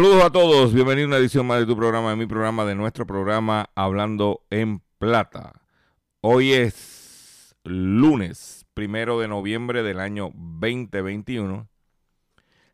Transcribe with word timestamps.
Saludos 0.00 0.24
a 0.24 0.30
todos, 0.30 0.72
bienvenido 0.72 1.04
a 1.04 1.08
una 1.08 1.16
edición 1.18 1.46
más 1.46 1.58
de 1.60 1.66
tu 1.66 1.76
programa, 1.76 2.08
de 2.08 2.16
mi 2.16 2.24
programa, 2.24 2.64
de 2.64 2.74
nuestro 2.74 3.06
programa 3.06 3.68
Hablando 3.74 4.46
en 4.48 4.80
Plata. 4.96 5.60
Hoy 6.22 6.54
es 6.54 7.54
lunes, 7.64 8.64
primero 8.72 9.20
de 9.20 9.28
noviembre 9.28 9.82
del 9.82 10.00
año 10.00 10.30
2021. 10.34 11.68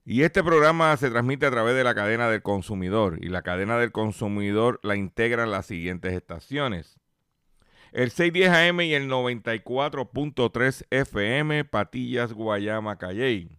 Y 0.05 0.23
este 0.23 0.45
programa 0.45 0.97
se 0.99 1.11
transmite 1.11 1.47
a 1.47 1.51
través 1.51 1.75
de 1.75 1.83
la 1.83 1.97
cadena 1.97 2.31
del 2.31 2.43
consumidor. 2.43 3.19
Y 3.21 3.29
la 3.29 3.43
cadena 3.43 3.77
del 3.77 3.91
consumidor 3.91 4.79
la 4.85 4.95
integran 4.95 5.51
las 5.51 5.67
siguientes 5.67 6.13
estaciones. 6.13 7.01
El 7.91 8.13
610 8.13 8.51
AM 8.51 8.83
y 8.83 8.95
el 8.95 9.11
94.3 9.11 10.87
FM, 10.91 11.65
Patillas, 11.65 12.33
Guayama, 12.33 12.99
Calley 12.99 13.59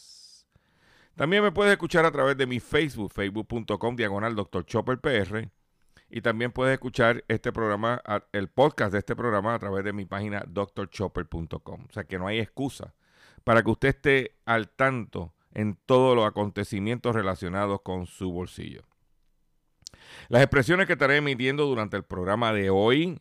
También 1.15 1.43
me 1.43 1.51
puedes 1.51 1.71
escuchar 1.71 2.05
a 2.05 2.11
través 2.11 2.37
de 2.37 2.47
mi 2.47 2.59
Facebook, 2.59 3.11
facebook.com 3.13 3.95
diagonal 3.95 4.35
Dr. 4.35 4.65
Chopper 4.65 4.99
PR. 4.99 5.49
Y 6.09 6.21
también 6.21 6.51
puedes 6.51 6.73
escuchar 6.73 7.23
este 7.27 7.53
programa, 7.53 8.01
el 8.33 8.49
podcast 8.49 8.91
de 8.91 8.99
este 8.99 9.15
programa 9.15 9.53
a 9.53 9.59
través 9.59 9.85
de 9.85 9.93
mi 9.93 10.05
página 10.05 10.43
drchopper.com. 10.45 11.85
O 11.89 11.93
sea 11.93 12.03
que 12.03 12.19
no 12.19 12.27
hay 12.27 12.39
excusa 12.39 12.93
para 13.43 13.63
que 13.63 13.71
usted 13.71 13.89
esté 13.89 14.35
al 14.45 14.69
tanto 14.69 15.33
en 15.53 15.77
todos 15.85 16.15
los 16.15 16.25
acontecimientos 16.25 17.15
relacionados 17.15 17.81
con 17.81 18.07
su 18.07 18.31
bolsillo. 18.31 18.83
Las 20.29 20.41
expresiones 20.41 20.87
que 20.87 20.93
estaré 20.93 21.17
emitiendo 21.17 21.65
durante 21.65 21.97
el 21.97 22.03
programa 22.03 22.53
de 22.53 22.69
hoy, 22.69 23.19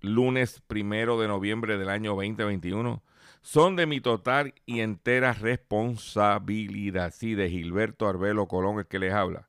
lunes 0.00 0.62
primero 0.66 1.20
de 1.20 1.28
noviembre 1.28 1.78
del 1.78 1.88
año 1.88 2.10
2021, 2.14 3.02
son 3.42 3.76
de 3.76 3.86
mi 3.86 4.00
total 4.00 4.54
y 4.66 4.80
entera 4.80 5.32
responsabilidad. 5.32 7.12
Sí, 7.14 7.34
de 7.34 7.48
Gilberto 7.48 8.08
Arbelo 8.08 8.46
Colón, 8.46 8.78
el 8.78 8.86
que 8.86 8.98
les 8.98 9.12
habla. 9.12 9.48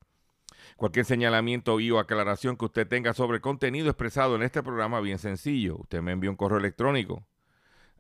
Cualquier 0.78 1.06
señalamiento 1.06 1.80
y 1.80 1.92
o 1.92 2.00
aclaración 2.00 2.58
que 2.58 2.66
usted 2.66 2.88
tenga 2.88 3.14
sobre 3.14 3.36
el 3.36 3.42
contenido 3.42 3.90
expresado 3.90 4.36
en 4.36 4.44
este 4.44 4.64
programa, 4.64 5.00
bien 5.02 5.20
sencillo. 5.20 5.78
Usted 5.78 6.02
me 6.02 6.12
envía 6.12 6.30
un 6.30 6.36
correo 6.36 6.58
electrónico 6.58 7.24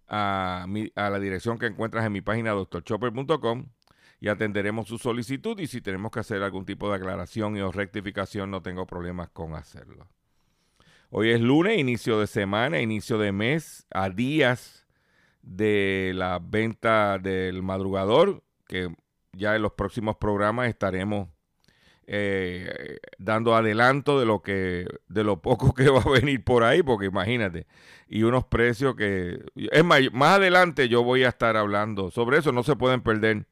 a, 0.07 0.65
la 0.95 1.19
dirección 1.19 1.57
que 1.59 1.67
encuentras 1.67 2.05
en 2.05 2.11
mi 2.11 2.21
página 2.21 2.51
drchopper.com 2.51 3.65
y 4.19 4.27
atenderemos 4.27 4.87
su 4.87 4.97
solicitud 4.97 5.59
y 5.59 5.67
si 5.67 5.81
tenemos 5.81 6.11
que 6.11 6.19
hacer 6.19 6.43
algún 6.43 6.65
tipo 6.65 6.89
de 6.89 6.95
aclaración 6.95 7.57
y 7.57 7.61
o 7.61 7.71
rectificación 7.71 8.51
no 8.51 8.61
tengo 8.61 8.85
problemas 8.85 9.29
con 9.29 9.55
hacerlo. 9.55 10.07
Hoy 11.09 11.31
es 11.31 11.41
lunes, 11.41 11.77
inicio 11.77 12.19
de 12.19 12.27
semana, 12.27 12.79
inicio 12.79 13.17
de 13.17 13.31
mes, 13.31 13.85
a 13.91 14.09
días 14.09 14.80
de 15.43 16.11
la 16.15 16.39
venta 16.39 17.17
del 17.19 17.63
madrugador, 17.63 18.43
que 18.67 18.93
ya 19.33 19.55
en 19.55 19.61
los 19.61 19.73
próximos 19.73 20.17
programas 20.17 20.67
estaremos 20.69 21.29
eh, 22.07 22.97
dando 23.19 23.55
adelanto 23.55 24.19
de 24.19 24.25
lo 24.25 24.41
que 24.41 24.85
de 25.07 25.23
lo 25.23 25.41
poco 25.41 25.73
que 25.75 25.89
va 25.89 26.01
a 26.01 26.09
venir 26.09 26.43
por 26.43 26.63
ahí, 26.63 26.83
porque 26.83 27.05
imagínate, 27.07 27.67
y 28.07 28.23
unos 28.23 28.45
precios 28.45 28.95
que 28.95 29.43
es 29.55 29.83
más, 29.85 30.01
más 30.11 30.37
adelante 30.37 30.89
yo 30.89 31.03
voy 31.03 31.23
a 31.23 31.29
estar 31.29 31.55
hablando 31.57 32.11
sobre 32.11 32.39
eso, 32.39 32.51
no 32.51 32.63
se 32.63 32.75
pueden 32.75 33.01
perder 33.01 33.45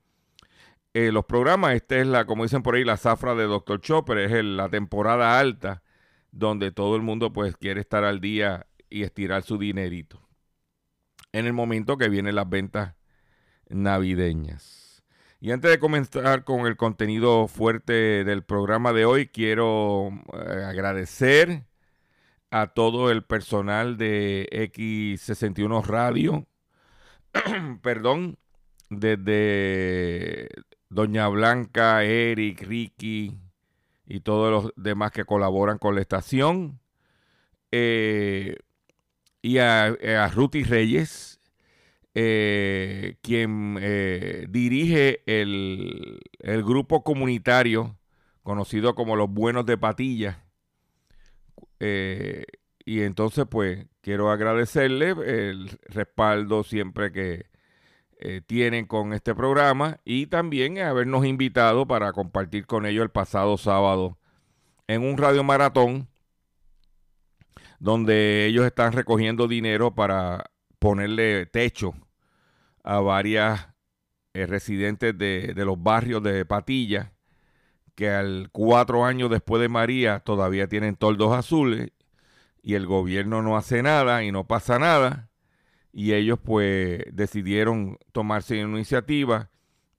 eh, 0.93 1.11
los 1.11 1.25
programas. 1.25 1.75
Esta 1.75 1.97
es 1.99 2.07
la, 2.07 2.25
como 2.25 2.43
dicen 2.43 2.63
por 2.63 2.75
ahí, 2.75 2.83
la 2.83 2.97
zafra 2.97 3.35
de 3.35 3.43
Dr. 3.45 3.79
Chopper, 3.81 4.17
es 4.19 4.31
el- 4.31 4.57
la 4.57 4.69
temporada 4.69 5.39
alta 5.39 5.83
donde 6.31 6.71
todo 6.71 6.95
el 6.95 7.01
mundo 7.01 7.31
pues 7.33 7.55
quiere 7.57 7.81
estar 7.81 8.03
al 8.03 8.19
día 8.21 8.67
y 8.89 9.03
estirar 9.03 9.43
su 9.43 9.57
dinerito. 9.57 10.28
En 11.31 11.45
el 11.45 11.53
momento 11.53 11.97
que 11.97 12.09
vienen 12.09 12.35
las 12.35 12.49
ventas 12.49 12.95
navideñas. 13.69 15.03
Y 15.41 15.51
antes 15.51 15.71
de 15.71 15.79
comenzar 15.79 16.43
con 16.43 16.67
el 16.67 16.75
contenido 16.75 17.47
fuerte 17.47 18.23
del 18.25 18.43
programa 18.43 18.91
de 18.91 19.05
hoy, 19.05 19.27
quiero 19.27 20.09
eh, 20.33 20.63
agradecer 20.65 21.63
a 22.51 22.67
todo 22.67 23.11
el 23.11 23.23
personal 23.23 23.97
de 23.97 24.49
X61 24.51 25.85
Radio, 25.85 26.45
perdón, 27.81 28.37
desde 28.89 30.49
Doña 30.89 31.27
Blanca, 31.27 32.03
Eric, 32.03 32.63
Ricky 32.63 33.39
y 34.05 34.19
todos 34.21 34.51
los 34.51 34.73
demás 34.75 35.11
que 35.11 35.23
colaboran 35.23 35.77
con 35.77 35.95
la 35.95 36.01
estación. 36.01 36.79
Eh, 37.71 38.57
y 39.41 39.59
a, 39.59 39.85
a 39.87 40.27
Ruti 40.29 40.63
Reyes, 40.63 41.39
eh, 42.15 43.17
quien 43.21 43.77
eh, 43.81 44.45
dirige 44.49 45.21
el, 45.25 46.19
el 46.39 46.63
grupo 46.63 47.03
comunitario 47.03 47.97
conocido 48.43 48.95
como 48.95 49.15
Los 49.15 49.29
Buenos 49.29 49.65
de 49.65 49.77
Patilla. 49.77 50.43
Eh, 51.79 52.45
y 52.83 53.01
entonces, 53.01 53.45
pues, 53.49 53.85
quiero 54.01 54.31
agradecerle 54.31 55.09
el 55.11 55.69
respaldo 55.83 56.63
siempre 56.63 57.11
que 57.11 57.45
eh, 58.19 58.41
tienen 58.45 58.85
con 58.85 59.13
este 59.13 59.33
programa 59.33 59.99
y 60.03 60.27
también 60.27 60.79
habernos 60.79 61.25
invitado 61.25 61.87
para 61.87 62.11
compartir 62.11 62.65
con 62.65 62.85
ellos 62.85 63.03
el 63.03 63.11
pasado 63.11 63.57
sábado 63.57 64.17
en 64.87 65.03
un 65.03 65.17
radio 65.17 65.43
maratón 65.43 66.08
donde 67.79 68.45
ellos 68.45 68.65
están 68.65 68.93
recogiendo 68.93 69.47
dinero 69.47 69.95
para 69.95 70.51
ponerle 70.79 71.45
techo 71.45 71.93
a 72.83 72.99
varias 72.99 73.69
eh, 74.33 74.45
residentes 74.45 75.17
de, 75.17 75.53
los 75.55 75.81
barrios 75.81 76.21
de 76.23 76.45
Patilla 76.45 77.13
que 77.95 78.09
al 78.09 78.49
cuatro 78.51 79.05
años 79.05 79.29
después 79.29 79.61
de 79.61 79.69
María 79.69 80.19
todavía 80.19 80.67
tienen 80.67 80.95
toldos 80.95 81.33
azules 81.35 81.91
y 82.61 82.75
el 82.75 82.85
gobierno 82.85 83.41
no 83.41 83.57
hace 83.57 83.83
nada 83.83 84.23
y 84.23 84.31
no 84.31 84.47
pasa 84.47 84.79
nada. 84.79 85.29
Y 85.91 86.13
ellos 86.13 86.39
pues 86.41 87.03
decidieron 87.11 87.97
tomarse 88.11 88.63
una 88.63 88.77
iniciativa 88.77 89.49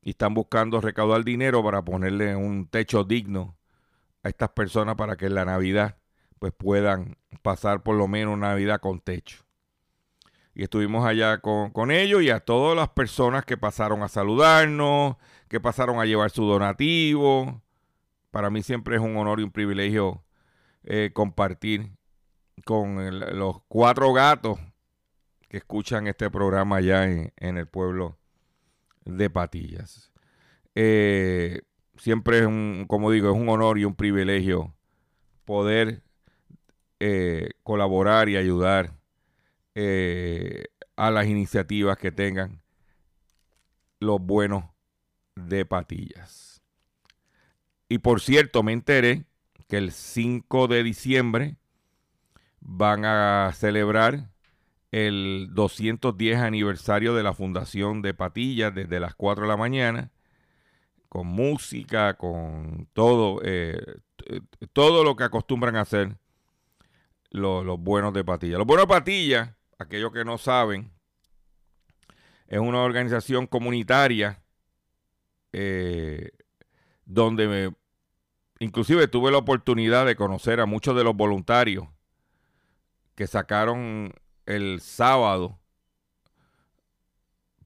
y 0.02 0.10
están 0.10 0.34
buscando 0.34 0.80
recaudar 0.80 1.24
dinero 1.24 1.62
para 1.62 1.84
ponerle 1.84 2.36
un 2.36 2.68
techo 2.68 3.04
digno 3.04 3.58
a 4.22 4.28
estas 4.28 4.50
personas 4.50 4.94
para 4.96 5.16
que 5.16 5.26
en 5.26 5.34
la 5.34 5.44
Navidad 5.44 5.99
pues 6.40 6.52
puedan 6.52 7.16
pasar 7.42 7.84
por 7.84 7.94
lo 7.94 8.08
menos 8.08 8.34
una 8.34 8.54
vida 8.56 8.80
con 8.80 8.98
techo. 8.98 9.44
Y 10.54 10.64
estuvimos 10.64 11.06
allá 11.06 11.38
con, 11.38 11.70
con 11.70 11.92
ellos 11.92 12.22
y 12.22 12.30
a 12.30 12.40
todas 12.40 12.76
las 12.76 12.88
personas 12.88 13.44
que 13.44 13.56
pasaron 13.56 14.02
a 14.02 14.08
saludarnos, 14.08 15.16
que 15.48 15.60
pasaron 15.60 16.00
a 16.00 16.06
llevar 16.06 16.30
su 16.30 16.44
donativo. 16.44 17.62
Para 18.32 18.50
mí 18.50 18.62
siempre 18.62 18.96
es 18.96 19.02
un 19.02 19.16
honor 19.16 19.38
y 19.38 19.44
un 19.44 19.52
privilegio 19.52 20.24
eh, 20.82 21.10
compartir 21.14 21.92
con 22.64 23.20
los 23.38 23.62
cuatro 23.68 24.12
gatos 24.12 24.58
que 25.48 25.58
escuchan 25.58 26.08
este 26.08 26.30
programa 26.30 26.76
allá 26.76 27.04
en, 27.04 27.32
en 27.36 27.58
el 27.58 27.68
pueblo 27.68 28.18
de 29.04 29.30
Patillas. 29.30 30.10
Eh, 30.74 31.60
siempre 31.96 32.40
es 32.40 32.46
un, 32.46 32.86
como 32.88 33.10
digo, 33.10 33.30
es 33.30 33.36
un 33.36 33.48
honor 33.48 33.78
y 33.78 33.84
un 33.84 33.94
privilegio 33.94 34.74
poder 35.44 36.02
eh, 37.00 37.52
colaborar 37.62 38.28
y 38.28 38.36
ayudar 38.36 38.92
eh, 39.74 40.64
a 40.96 41.10
las 41.10 41.26
iniciativas 41.26 41.96
que 41.96 42.12
tengan 42.12 42.60
los 44.00 44.20
buenos 44.20 44.64
de 45.34 45.64
Patillas. 45.64 46.62
Y 47.88 47.98
por 47.98 48.20
cierto, 48.20 48.62
me 48.62 48.72
enteré 48.72 49.24
que 49.66 49.78
el 49.78 49.92
5 49.92 50.68
de 50.68 50.82
diciembre 50.82 51.56
van 52.60 53.06
a 53.06 53.50
celebrar 53.54 54.28
el 54.90 55.48
210 55.52 56.38
aniversario 56.38 57.14
de 57.14 57.22
la 57.22 57.32
Fundación 57.32 58.02
de 58.02 58.12
Patillas 58.12 58.74
desde 58.74 59.00
las 59.00 59.14
4 59.14 59.44
de 59.44 59.48
la 59.48 59.56
mañana, 59.56 60.10
con 61.08 61.28
música, 61.28 62.14
con 62.18 62.88
todo, 62.92 63.40
eh, 63.42 63.80
todo 64.74 65.02
lo 65.02 65.16
que 65.16 65.24
acostumbran 65.24 65.76
a 65.76 65.80
hacer 65.80 66.18
los, 67.30 67.64
los 67.64 67.78
buenos 67.78 68.12
de 68.12 68.24
Patillas. 68.24 68.58
Los 68.58 68.66
buenos 68.66 68.86
de 68.86 68.94
Patillas, 68.94 69.50
aquellos 69.78 70.12
que 70.12 70.24
no 70.24 70.38
saben, 70.38 70.92
es 72.46 72.58
una 72.58 72.82
organización 72.82 73.46
comunitaria 73.46 74.42
eh, 75.52 76.30
donde 77.04 77.48
me- 77.48 77.76
inclusive 78.58 79.08
tuve 79.08 79.30
la 79.30 79.38
oportunidad 79.38 80.06
de 80.06 80.16
conocer 80.16 80.60
a 80.60 80.66
muchos 80.66 80.96
de 80.96 81.04
los 81.04 81.14
voluntarios 81.16 81.86
que 83.14 83.26
sacaron 83.26 84.12
el 84.46 84.80
sábado. 84.80 85.58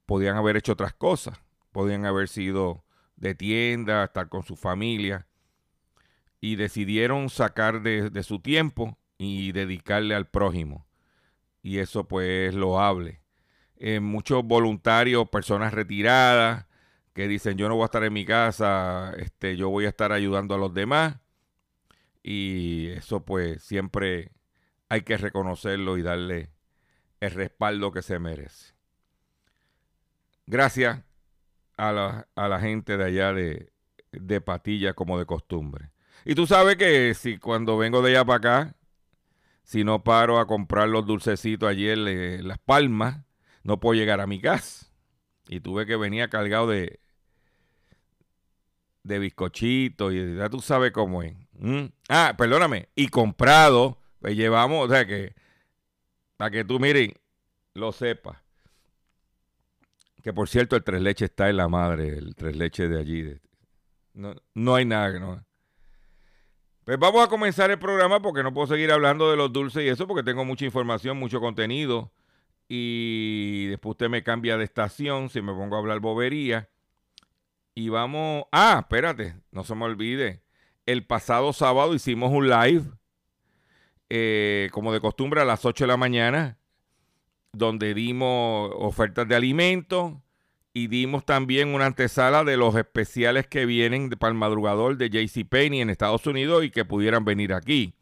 Podían 0.06 0.36
haber 0.36 0.56
hecho 0.56 0.72
otras 0.72 0.92
cosas, 0.92 1.40
podían 1.72 2.04
haber 2.04 2.28
sido 2.28 2.84
de 3.16 3.34
tienda, 3.34 4.04
estar 4.04 4.28
con 4.28 4.42
su 4.42 4.56
familia, 4.56 5.26
y 6.40 6.56
decidieron 6.56 7.30
sacar 7.30 7.80
de, 7.80 8.10
de 8.10 8.22
su 8.22 8.38
tiempo 8.40 8.98
y 9.24 9.52
dedicarle 9.52 10.14
al 10.14 10.26
prójimo. 10.28 10.86
Y 11.62 11.78
eso 11.78 12.06
pues 12.06 12.50
es 12.50 12.54
loable. 12.54 13.22
Eh, 13.76 14.00
muchos 14.00 14.44
voluntarios, 14.44 15.28
personas 15.30 15.74
retiradas, 15.74 16.66
que 17.14 17.28
dicen 17.28 17.56
yo 17.56 17.68
no 17.68 17.76
voy 17.76 17.82
a 17.82 17.86
estar 17.86 18.04
en 18.04 18.12
mi 18.12 18.24
casa, 18.24 19.14
este, 19.18 19.56
yo 19.56 19.70
voy 19.70 19.86
a 19.86 19.88
estar 19.88 20.12
ayudando 20.12 20.54
a 20.54 20.58
los 20.58 20.74
demás. 20.74 21.16
Y 22.22 22.88
eso 22.90 23.24
pues 23.24 23.62
siempre 23.62 24.32
hay 24.88 25.02
que 25.02 25.16
reconocerlo 25.16 25.98
y 25.98 26.02
darle 26.02 26.50
el 27.20 27.30
respaldo 27.30 27.92
que 27.92 28.02
se 28.02 28.18
merece. 28.18 28.74
Gracias 30.46 31.02
a 31.76 31.92
la, 31.92 32.28
a 32.34 32.48
la 32.48 32.60
gente 32.60 32.96
de 32.96 33.04
allá 33.04 33.32
de, 33.32 33.72
de 34.12 34.40
Patilla 34.40 34.94
como 34.94 35.18
de 35.18 35.26
costumbre. 35.26 35.90
Y 36.24 36.34
tú 36.34 36.46
sabes 36.46 36.76
que 36.76 37.14
si 37.14 37.38
cuando 37.38 37.76
vengo 37.76 38.02
de 38.02 38.10
allá 38.10 38.24
para 38.24 38.36
acá, 38.36 38.76
si 39.64 39.82
no 39.82 40.04
paro 40.04 40.38
a 40.38 40.46
comprar 40.46 40.88
los 40.88 41.06
dulcecitos 41.06 41.72
en 41.72 42.06
eh, 42.06 42.40
Las 42.42 42.58
Palmas, 42.58 43.24
no 43.62 43.80
puedo 43.80 43.94
llegar 43.94 44.20
a 44.20 44.26
mi 44.26 44.40
casa. 44.40 44.86
Y 45.48 45.60
tuve 45.60 45.86
que 45.86 45.96
venir 45.96 46.28
cargado 46.28 46.68
de, 46.68 47.00
de 49.02 49.18
bizcochito 49.18 50.12
y 50.12 50.36
ya 50.36 50.48
tú 50.48 50.60
sabes 50.60 50.92
cómo 50.92 51.22
es. 51.22 51.34
¿Mm? 51.52 51.86
Ah, 52.08 52.34
perdóname. 52.36 52.88
Y 52.94 53.08
comprado, 53.08 53.98
pues 54.20 54.36
llevamos, 54.36 54.86
o 54.86 54.92
sea 54.92 55.06
que, 55.06 55.34
para 56.36 56.50
que 56.50 56.64
tú 56.64 56.78
miren, 56.78 57.14
lo 57.72 57.92
sepas. 57.92 58.38
Que 60.22 60.32
por 60.32 60.48
cierto, 60.48 60.76
el 60.76 60.84
tres 60.84 61.02
leches 61.02 61.30
está 61.30 61.50
en 61.50 61.58
la 61.58 61.68
madre, 61.68 62.16
el 62.18 62.34
tres 62.34 62.56
leches 62.56 62.88
de 62.88 62.98
allí. 62.98 63.40
no, 64.14 64.34
no 64.54 64.74
hay 64.74 64.84
nada 64.84 65.12
que 65.12 65.20
no. 65.20 65.44
Pues 66.84 66.98
vamos 66.98 67.24
a 67.24 67.28
comenzar 67.28 67.70
el 67.70 67.78
programa 67.78 68.20
porque 68.20 68.42
no 68.42 68.52
puedo 68.52 68.66
seguir 68.66 68.92
hablando 68.92 69.30
de 69.30 69.38
los 69.38 69.50
dulces 69.50 69.84
y 69.84 69.88
eso 69.88 70.06
porque 70.06 70.22
tengo 70.22 70.44
mucha 70.44 70.66
información, 70.66 71.16
mucho 71.16 71.40
contenido. 71.40 72.12
Y 72.68 73.66
después 73.68 73.92
usted 73.92 74.10
me 74.10 74.22
cambia 74.22 74.58
de 74.58 74.64
estación 74.64 75.30
si 75.30 75.40
me 75.40 75.52
pongo 75.54 75.76
a 75.76 75.78
hablar 75.78 76.00
bobería. 76.00 76.68
Y 77.74 77.88
vamos. 77.88 78.44
Ah, 78.52 78.80
espérate, 78.80 79.34
no 79.50 79.64
se 79.64 79.74
me 79.74 79.84
olvide. 79.86 80.42
El 80.84 81.06
pasado 81.06 81.54
sábado 81.54 81.94
hicimos 81.94 82.30
un 82.30 82.50
live, 82.50 82.84
eh, 84.10 84.68
como 84.70 84.92
de 84.92 85.00
costumbre, 85.00 85.40
a 85.40 85.46
las 85.46 85.64
8 85.64 85.84
de 85.84 85.88
la 85.88 85.96
mañana, 85.96 86.58
donde 87.52 87.94
dimos 87.94 88.70
ofertas 88.74 89.26
de 89.26 89.34
alimentos 89.36 90.12
y 90.74 90.88
dimos 90.88 91.24
también 91.24 91.72
una 91.72 91.86
antesala 91.86 92.42
de 92.44 92.56
los 92.56 92.74
especiales 92.74 93.46
que 93.46 93.64
vienen 93.64 94.10
de- 94.10 94.16
para 94.16 94.32
el 94.32 94.38
madrugador 94.38 94.96
de 94.96 95.08
JCPenney 95.08 95.80
en 95.80 95.88
Estados 95.88 96.26
Unidos 96.26 96.64
y 96.64 96.70
que 96.70 96.84
pudieran 96.84 97.24
venir 97.24 97.54
aquí. 97.54 97.94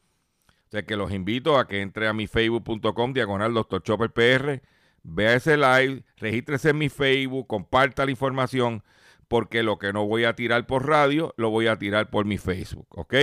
O 0.49 0.71
sea 0.71 0.83
que 0.85 0.97
los 0.97 1.13
invito 1.13 1.59
a 1.59 1.69
que 1.69 1.83
entre 1.83 2.09
a 2.09 2.15
mi 2.15 2.27
facebook.com 2.27 3.13
diagonal 3.13 3.53
Dr. 3.53 3.83
Chopper 3.83 4.11
PR, 4.11 4.63
vea 5.03 5.35
ese 5.35 5.59
live, 5.59 6.03
regístrese 6.17 6.71
en 6.71 6.79
mi 6.79 6.89
Facebook, 6.89 7.47
comparta 7.47 8.07
la 8.07 8.11
información, 8.11 8.83
porque 9.29 9.63
lo 9.63 9.79
que 9.79 9.93
no 9.93 10.07
voy 10.07 10.25
a 10.25 10.35
tirar 10.35 10.67
por 10.67 10.87
radio, 10.89 11.35
lo 11.37 11.51
voy 11.51 11.67
a 11.67 11.79
tirar 11.79 12.09
por 12.09 12.25
mi 12.25 12.39
Facebook, 12.39 12.87
¿ok? 12.91 13.15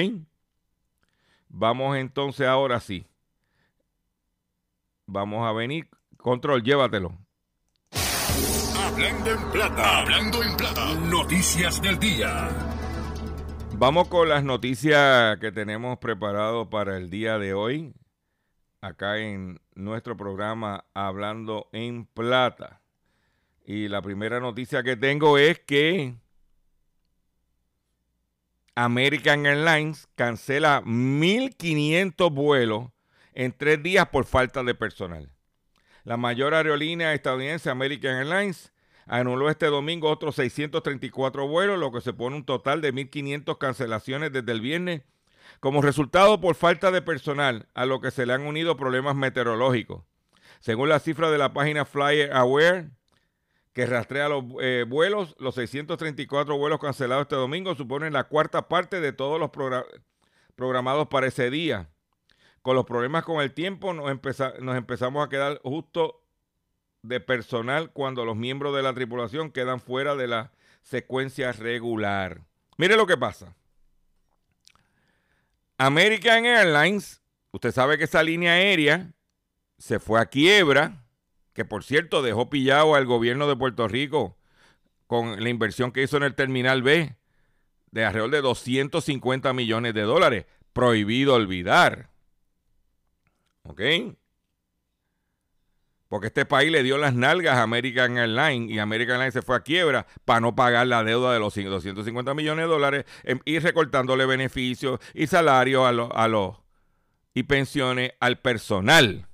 Vamos 1.47 1.97
entonces 1.97 2.45
ahora 2.47 2.79
sí. 2.79 3.07
Vamos 5.07 5.47
a 5.47 5.51
venir. 5.53 5.89
Control, 6.17 6.61
llévatelo. 6.61 7.17
Hablando 8.99 9.31
en 9.31 9.51
plata. 9.51 9.99
Hablando 9.99 10.43
en 10.43 10.57
plata. 10.57 10.93
Noticias 10.95 11.81
del 11.81 11.97
día. 11.99 12.49
Vamos 13.77 14.09
con 14.09 14.27
las 14.27 14.43
noticias 14.43 15.37
que 15.37 15.53
tenemos 15.53 15.99
preparado 15.99 16.69
para 16.69 16.97
el 16.97 17.09
día 17.09 17.37
de 17.37 17.53
hoy, 17.53 17.93
acá 18.81 19.19
en 19.19 19.61
nuestro 19.73 20.17
programa 20.17 20.83
Hablando 20.93 21.69
en 21.71 22.07
Plata. 22.07 22.81
Y 23.63 23.87
la 23.87 24.01
primera 24.01 24.41
noticia 24.41 24.83
que 24.83 24.97
tengo 24.97 25.37
es 25.37 25.59
que 25.59 26.15
American 28.75 29.45
Airlines 29.45 30.09
cancela 30.15 30.81
1.500 30.83 32.33
vuelos 32.33 32.89
en 33.33 33.53
tres 33.53 33.81
días 33.81 34.09
por 34.09 34.25
falta 34.25 34.61
de 34.61 34.75
personal. 34.75 35.31
La 36.03 36.17
mayor 36.17 36.53
aerolínea 36.53 37.13
estadounidense, 37.13 37.69
American 37.69 38.17
Airlines, 38.17 38.73
anuló 39.09 39.49
este 39.49 39.65
domingo 39.67 40.09
otros 40.09 40.35
634 40.35 41.47
vuelos, 41.47 41.79
lo 41.79 41.91
que 41.91 42.01
se 42.01 42.13
pone 42.13 42.35
un 42.37 42.45
total 42.45 42.81
de 42.81 42.93
1.500 42.93 43.57
cancelaciones 43.57 44.31
desde 44.31 44.51
el 44.51 44.61
viernes, 44.61 45.01
como 45.59 45.81
resultado 45.81 46.39
por 46.39 46.55
falta 46.55 46.91
de 46.91 47.01
personal, 47.01 47.67
a 47.73 47.85
lo 47.85 47.99
que 48.01 48.11
se 48.11 48.25
le 48.25 48.33
han 48.33 48.41
unido 48.45 48.77
problemas 48.77 49.15
meteorológicos. 49.15 50.03
Según 50.59 50.89
la 50.89 50.99
cifra 50.99 51.31
de 51.31 51.37
la 51.37 51.53
página 51.53 51.85
Flyer 51.85 52.31
Aware, 52.33 52.91
que 53.73 53.85
rastrea 53.85 54.29
los 54.29 54.43
eh, 54.61 54.85
vuelos, 54.87 55.35
los 55.39 55.55
634 55.55 56.57
vuelos 56.57 56.79
cancelados 56.79 57.23
este 57.23 57.35
domingo 57.35 57.75
suponen 57.75 58.13
la 58.13 58.25
cuarta 58.25 58.67
parte 58.67 58.99
de 58.99 59.13
todos 59.13 59.39
los 59.39 59.49
progra- 59.51 59.85
programados 60.55 61.07
para 61.07 61.27
ese 61.27 61.49
día. 61.49 61.89
Con 62.61 62.75
los 62.75 62.85
problemas 62.85 63.23
con 63.23 63.41
el 63.41 63.53
tiempo 63.53 63.93
nos, 63.93 64.05
nos 64.59 64.75
empezamos 64.77 65.25
a 65.25 65.29
quedar 65.29 65.61
justo 65.63 66.21
de 67.01 67.19
personal 67.19 67.91
cuando 67.91 68.25
los 68.25 68.35
miembros 68.35 68.75
de 68.75 68.83
la 68.83 68.93
tripulación 68.93 69.51
quedan 69.51 69.79
fuera 69.79 70.15
de 70.15 70.27
la 70.27 70.51
secuencia 70.81 71.51
regular. 71.51 72.41
Mire 72.77 72.95
lo 72.95 73.07
que 73.07 73.17
pasa. 73.17 73.55
American 75.77 76.45
Airlines, 76.45 77.21
usted 77.51 77.71
sabe 77.71 77.97
que 77.97 78.03
esa 78.03 78.21
línea 78.21 78.53
aérea 78.53 79.11
se 79.77 79.99
fue 79.99 80.19
a 80.19 80.25
quiebra, 80.25 81.05
que 81.53 81.63
por 81.63 81.83
cierto 81.83 82.21
dejó 82.21 82.49
pillado 82.49 82.95
al 82.95 83.05
gobierno 83.05 83.47
de 83.47 83.55
Puerto 83.55 83.87
Rico 83.87 84.37
con 85.07 85.41
la 85.41 85.49
inversión 85.49 85.91
que 85.91 86.03
hizo 86.03 86.17
en 86.17 86.23
el 86.23 86.35
Terminal 86.35 86.83
B 86.83 87.15
de 87.91 88.05
alrededor 88.05 88.31
de 88.31 88.41
250 88.41 89.53
millones 89.53 89.93
de 89.93 90.01
dólares. 90.01 90.45
Prohibido 90.73 91.33
olvidar. 91.33 92.09
¿Ok? 93.63 93.81
Porque 96.09 96.27
este 96.27 96.43
país 96.43 96.71
le 96.71 96.81
dio 96.81 96.97
las 96.97 97.13
nalgas 97.13 97.55
a 97.55 97.61
American 97.61 98.17
Airlines 98.17 98.71
y 98.71 98.79
American 98.79 99.17
Airlines 99.17 99.35
se 99.35 99.43
fue 99.43 99.55
a 99.55 99.59
quiebra 99.59 100.07
para 100.25 100.39
no 100.39 100.55
pagar 100.55 100.87
la 100.87 101.03
deuda 101.03 101.31
de 101.31 101.39
los 101.39 101.53
250 101.53 102.33
millones 102.33 102.65
de 102.65 102.69
dólares 102.69 103.05
em, 103.23 103.39
y 103.45 103.59
recortándole 103.59 104.25
beneficios 104.25 104.99
y 105.13 105.27
salarios 105.27 105.85
a, 105.85 105.91
los 105.91 106.09
a, 106.11 106.27
los 106.27 106.57
y 107.35 107.43
pensiones 107.43 108.13
al 108.19 108.39
personal. 108.39 109.27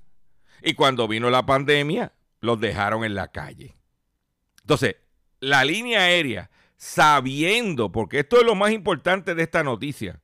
Y 0.62 0.74
cuando 0.74 1.08
vino 1.08 1.30
la 1.30 1.46
pandemia, 1.46 2.12
los 2.40 2.60
dejaron 2.60 3.04
en 3.04 3.14
la 3.14 3.32
calle. 3.32 3.74
Entonces, 4.60 4.96
la 5.40 5.64
línea 5.64 6.00
aérea, 6.00 6.50
sabiendo, 6.76 7.90
porque 7.90 8.18
esto 8.18 8.38
es 8.38 8.44
lo 8.44 8.54
más 8.54 8.72
importante 8.72 9.34
de 9.34 9.44
esta 9.44 9.64
noticia, 9.64 10.20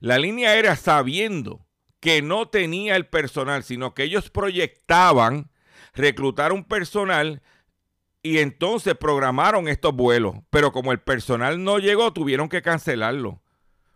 la 0.00 0.18
línea 0.18 0.50
aérea 0.50 0.76
sabiendo 0.76 1.66
que 1.98 2.20
no 2.20 2.48
tenía 2.48 2.96
el 2.96 3.06
personal, 3.06 3.62
sino 3.62 3.94
que 3.94 4.02
ellos 4.02 4.28
proyectaban 4.28 5.51
reclutar 5.92 6.52
un 6.52 6.64
personal 6.64 7.42
y 8.22 8.38
entonces 8.38 8.94
programaron 8.94 9.68
estos 9.68 9.94
vuelos. 9.94 10.36
Pero 10.50 10.72
como 10.72 10.92
el 10.92 11.00
personal 11.00 11.62
no 11.62 11.78
llegó, 11.78 12.12
tuvieron 12.12 12.48
que 12.48 12.62
cancelarlo. 12.62 13.42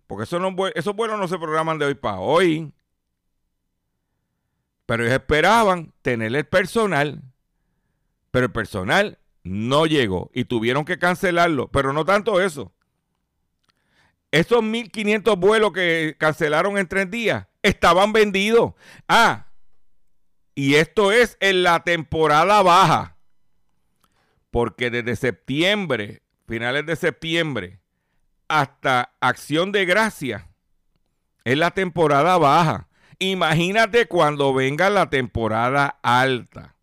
Porque 0.07 0.25
esos, 0.25 0.43
esos 0.75 0.97
vuelos 0.97 1.19
no 1.19 1.29
se 1.29 1.39
programan 1.39 1.79
de 1.79 1.87
hoy 1.87 1.95
para 1.95 2.19
hoy. 2.19 2.73
Pero 4.87 5.03
ellos 5.03 5.15
esperaban 5.15 5.93
tener 6.03 6.35
el 6.35 6.47
personal, 6.47 7.23
pero 8.31 8.47
el 8.47 8.53
personal 8.53 9.19
no 9.43 9.87
llegó 9.87 10.31
y 10.33 10.45
tuvieron 10.45 10.85
que 10.85 10.99
cancelarlo. 10.99 11.69
Pero 11.69 11.93
no 11.93 12.05
tanto 12.05 12.41
eso. 12.41 12.73
Esos 14.31 14.63
1.500 14.63 15.39
vuelos 15.39 15.73
que 15.73 16.17
cancelaron 16.19 16.79
en 16.79 16.87
tres 16.87 17.11
días 17.11 17.47
estaban 17.63 18.13
vendidos. 18.13 18.75
Ah, 19.09 19.47
y 20.57 20.77
esto 20.77 21.13
es 21.13 21.37
en 21.39 21.63
la 21.63 21.85
temporada 21.85 22.63
baja. 22.63 23.19
Porque 24.51 24.91
desde 24.91 25.15
septiembre, 25.15 26.23
finales 26.49 26.87
de 26.87 26.97
septiembre, 26.97 27.79
hasta 28.49 29.15
Acción 29.21 29.71
de 29.71 29.85
Gracia, 29.85 30.49
es 31.45 31.59
la 31.59 31.73
temporada 31.73 32.39
baja. 32.39 32.89
Imagínate 33.19 34.09
cuando 34.09 34.55
venga 34.55 34.89
la 34.89 35.11
temporada 35.11 35.99
alta. 36.03 36.75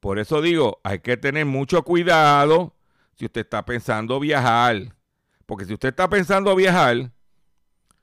Por 0.00 0.18
eso 0.18 0.40
digo, 0.40 0.80
hay 0.82 1.00
que 1.00 1.18
tener 1.18 1.44
mucho 1.44 1.82
cuidado 1.82 2.74
si 3.16 3.26
usted 3.26 3.42
está 3.42 3.66
pensando 3.66 4.18
viajar. 4.18 4.96
Porque 5.44 5.66
si 5.66 5.74
usted 5.74 5.90
está 5.90 6.08
pensando 6.08 6.56
viajar, 6.56 7.12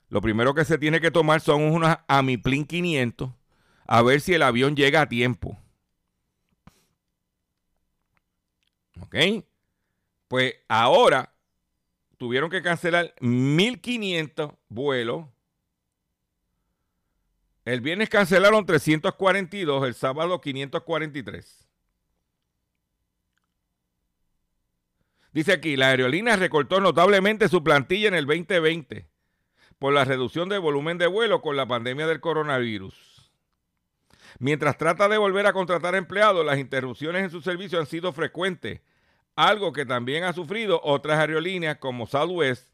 lo 0.08 0.20
primero 0.22 0.54
que 0.54 0.64
se 0.64 0.78
tiene 0.78 1.00
que 1.00 1.10
tomar 1.10 1.40
son 1.40 1.62
unas 1.62 1.98
Amiplin 2.08 2.64
500 2.64 3.30
a 3.86 4.02
ver 4.02 4.20
si 4.20 4.34
el 4.34 4.42
avión 4.42 4.76
llega 4.76 5.00
a 5.02 5.08
tiempo. 5.08 5.58
¿Ok? 9.00 9.16
Pues 10.28 10.56
ahora 10.68 11.32
tuvieron 12.18 12.50
que 12.50 12.62
cancelar 12.62 13.14
1.500 13.20 14.56
vuelos. 14.68 15.26
El 17.64 17.80
viernes 17.80 18.08
cancelaron 18.08 18.66
342, 18.66 19.86
el 19.86 19.94
sábado 19.94 20.40
543. 20.40 21.68
Dice 25.32 25.52
aquí, 25.52 25.76
la 25.76 25.88
aerolínea 25.88 26.36
recortó 26.36 26.80
notablemente 26.80 27.48
su 27.48 27.62
plantilla 27.62 28.08
en 28.08 28.14
el 28.14 28.26
2020 28.26 29.08
por 29.78 29.92
la 29.92 30.04
reducción 30.04 30.48
del 30.48 30.60
volumen 30.60 30.98
de 30.98 31.06
vuelo 31.06 31.40
con 31.40 31.56
la 31.56 31.66
pandemia 31.66 32.06
del 32.06 32.20
coronavirus. 32.20 33.30
Mientras 34.38 34.76
trata 34.76 35.08
de 35.08 35.18
volver 35.18 35.46
a 35.46 35.52
contratar 35.52 35.94
empleados, 35.94 36.44
las 36.44 36.58
interrupciones 36.58 37.24
en 37.24 37.30
su 37.30 37.40
servicio 37.40 37.78
han 37.78 37.86
sido 37.86 38.12
frecuentes, 38.12 38.80
algo 39.36 39.72
que 39.72 39.86
también 39.86 40.24
ha 40.24 40.32
sufrido 40.32 40.80
otras 40.82 41.18
aerolíneas 41.18 41.78
como 41.78 42.06
Southwest, 42.06 42.72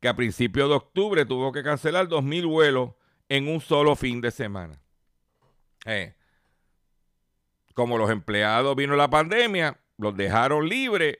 que 0.00 0.08
a 0.08 0.16
principios 0.16 0.68
de 0.68 0.76
octubre 0.76 1.24
tuvo 1.24 1.52
que 1.52 1.62
cancelar 1.62 2.08
2.000 2.08 2.48
vuelos 2.48 2.90
en 3.28 3.48
un 3.48 3.60
solo 3.60 3.94
fin 3.94 4.20
de 4.20 4.30
semana. 4.30 4.80
Eh, 5.84 6.14
como 7.74 7.98
los 7.98 8.10
empleados 8.10 8.76
vino 8.76 8.96
la 8.96 9.10
pandemia, 9.10 9.80
los 9.96 10.16
dejaron 10.16 10.68
libres 10.68 11.18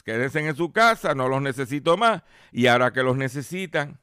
quédense 0.00 0.40
en 0.40 0.56
su 0.56 0.72
casa, 0.72 1.14
no 1.14 1.28
los 1.28 1.42
necesito 1.42 1.96
más. 1.96 2.22
Y 2.50 2.66
ahora 2.66 2.92
que 2.92 3.02
los 3.02 3.16
necesitan. 3.16 4.00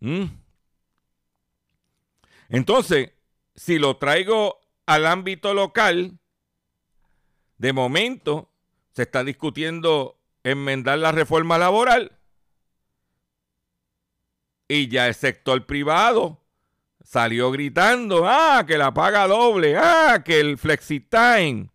¿Mm? 0.00 0.24
Entonces, 2.50 3.12
si 3.54 3.78
lo 3.78 3.96
traigo 3.96 4.60
al 4.86 5.06
ámbito 5.06 5.54
local, 5.54 6.18
de 7.58 7.72
momento 7.72 8.50
se 8.92 9.02
está 9.02 9.24
discutiendo 9.24 10.20
enmendar 10.42 10.98
la 10.98 11.12
reforma 11.12 11.58
laboral. 11.58 12.12
Y 14.68 14.88
ya 14.88 15.08
el 15.08 15.14
sector 15.14 15.66
privado 15.66 16.40
salió 17.02 17.50
gritando, 17.50 18.26
ah, 18.26 18.64
que 18.66 18.78
la 18.78 18.92
paga 18.94 19.26
doble, 19.26 19.76
ah, 19.76 20.22
que 20.24 20.40
el 20.40 20.58
flexitime, 20.58 21.70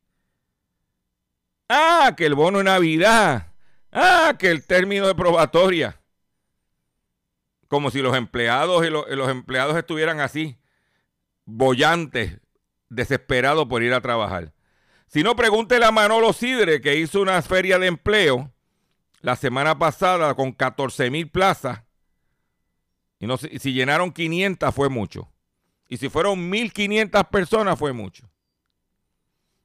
Ah, 1.70 2.16
que 2.18 2.26
el 2.26 2.34
bono 2.34 2.58
de 2.58 2.64
Navidad. 2.66 3.54
Ah, 3.92 4.36
que 4.38 4.50
el 4.50 4.66
término 4.66 5.08
de 5.08 5.14
probatoria. 5.14 6.02
Como 7.68 7.92
si 7.92 8.02
los 8.02 8.18
empleados 8.18 8.86
y 8.86 8.90
los, 8.90 9.30
empleados 9.30 9.78
estuvieran 9.78 10.20
así, 10.20 10.58
bollantes, 11.46 12.40
desesperados 12.90 13.68
por 13.68 13.84
ir 13.84 13.94
a 13.94 14.02
trabajar. 14.02 14.52
Si 15.06 15.22
no, 15.22 15.36
pregúntele 15.36 15.86
a 15.86 15.92
Manolo 15.92 16.34
Sidre, 16.34 16.82
que 16.82 16.96
hizo 16.96 17.22
una 17.22 17.40
feria 17.44 17.78
de 17.78 17.88
empleo 17.88 18.52
la 19.22 19.36
semana 19.36 19.78
pasada 19.78 20.34
con 20.34 20.52
14 20.52 21.12
mil 21.12 21.30
plazas. 21.30 21.84
Y 23.20 23.28
no, 23.28 23.38
si 23.38 23.74
llenaron 23.74 24.12
500 24.12 24.74
fue 24.74 24.90
mucho. 24.90 25.32
Y 25.88 25.98
si 25.98 26.10
fueron 26.10 26.52
1.500 26.52 27.30
personas 27.30 27.78
fue 27.78 27.94
mucho. 27.94 28.30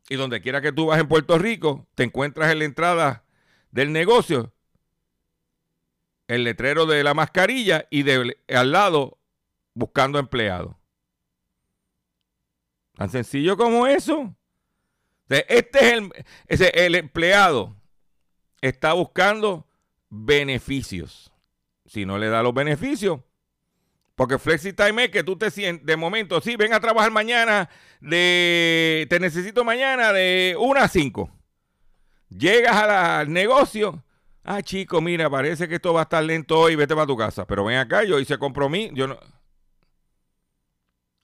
Y 0.09 0.17
donde 0.17 0.41
quiera 0.41 0.61
que 0.61 0.73
tú 0.73 0.87
vas 0.87 1.01
en 1.01 1.09
Puerto 1.09 1.39
Rico, 1.39 1.87
te 1.95 2.05
encuentras 2.05 2.53
en 2.53 2.59
la 2.59 2.65
entrada 2.65 3.25
del 3.71 3.93
negocio 3.93 4.53
el 6.29 6.45
letrero 6.45 6.87
de 6.87 7.05
la 7.05 7.15
mascarilla 7.15 7.87
y 7.91 8.03
de, 8.03 8.37
al 8.49 8.73
lado 8.73 9.19
buscando 9.75 10.19
empleados. 10.19 10.77
Tan 12.95 13.11
sencillo 13.11 13.57
como 13.57 13.87
eso. 13.87 14.35
Este 15.29 15.79
es 16.49 16.61
el, 16.61 16.71
el 16.75 16.95
empleado. 16.95 17.77
Está 18.61 18.93
buscando 18.93 19.67
beneficios. 20.09 21.33
Si 21.87 22.07
no 22.07 22.19
le 22.19 22.29
da 22.29 22.43
los 22.43 22.55
beneficios, 22.55 23.21
porque 24.15 24.39
flexi 24.39 24.73
time 24.73 25.05
es 25.05 25.11
que 25.11 25.25
tú 25.25 25.37
te 25.37 25.51
sientes, 25.51 25.85
de 25.85 25.97
momento, 25.97 26.41
sí, 26.41 26.57
ven 26.57 26.73
a 26.73 26.81
trabajar 26.81 27.11
mañana, 27.11 27.69
de, 28.01 29.07
te 29.11 29.19
necesito 29.19 29.65
mañana 29.65 30.13
de 30.13 30.57
1 30.59 30.81
a 30.81 30.89
5. 30.89 31.31
Llegas 32.29 32.77
al 32.77 33.33
negocio, 33.33 34.05
ah, 34.45 34.63
chico, 34.63 35.01
mira, 35.01 35.29
parece 35.29 35.69
que 35.69 35.77
esto 35.77 35.93
va 35.93 36.01
a 36.01 36.05
estar 36.05 36.23
lento 36.23 36.59
hoy, 36.59 36.77
vete 36.77 36.95
para 36.95 37.07
tu 37.07 37.17
casa. 37.17 37.47
Pero 37.47 37.65
ven 37.65 37.79
acá, 37.79 38.05
yo 38.05 38.19
hice 38.19 38.39
compromiso, 38.39 38.95
yo 38.95 39.07
no... 39.09 39.19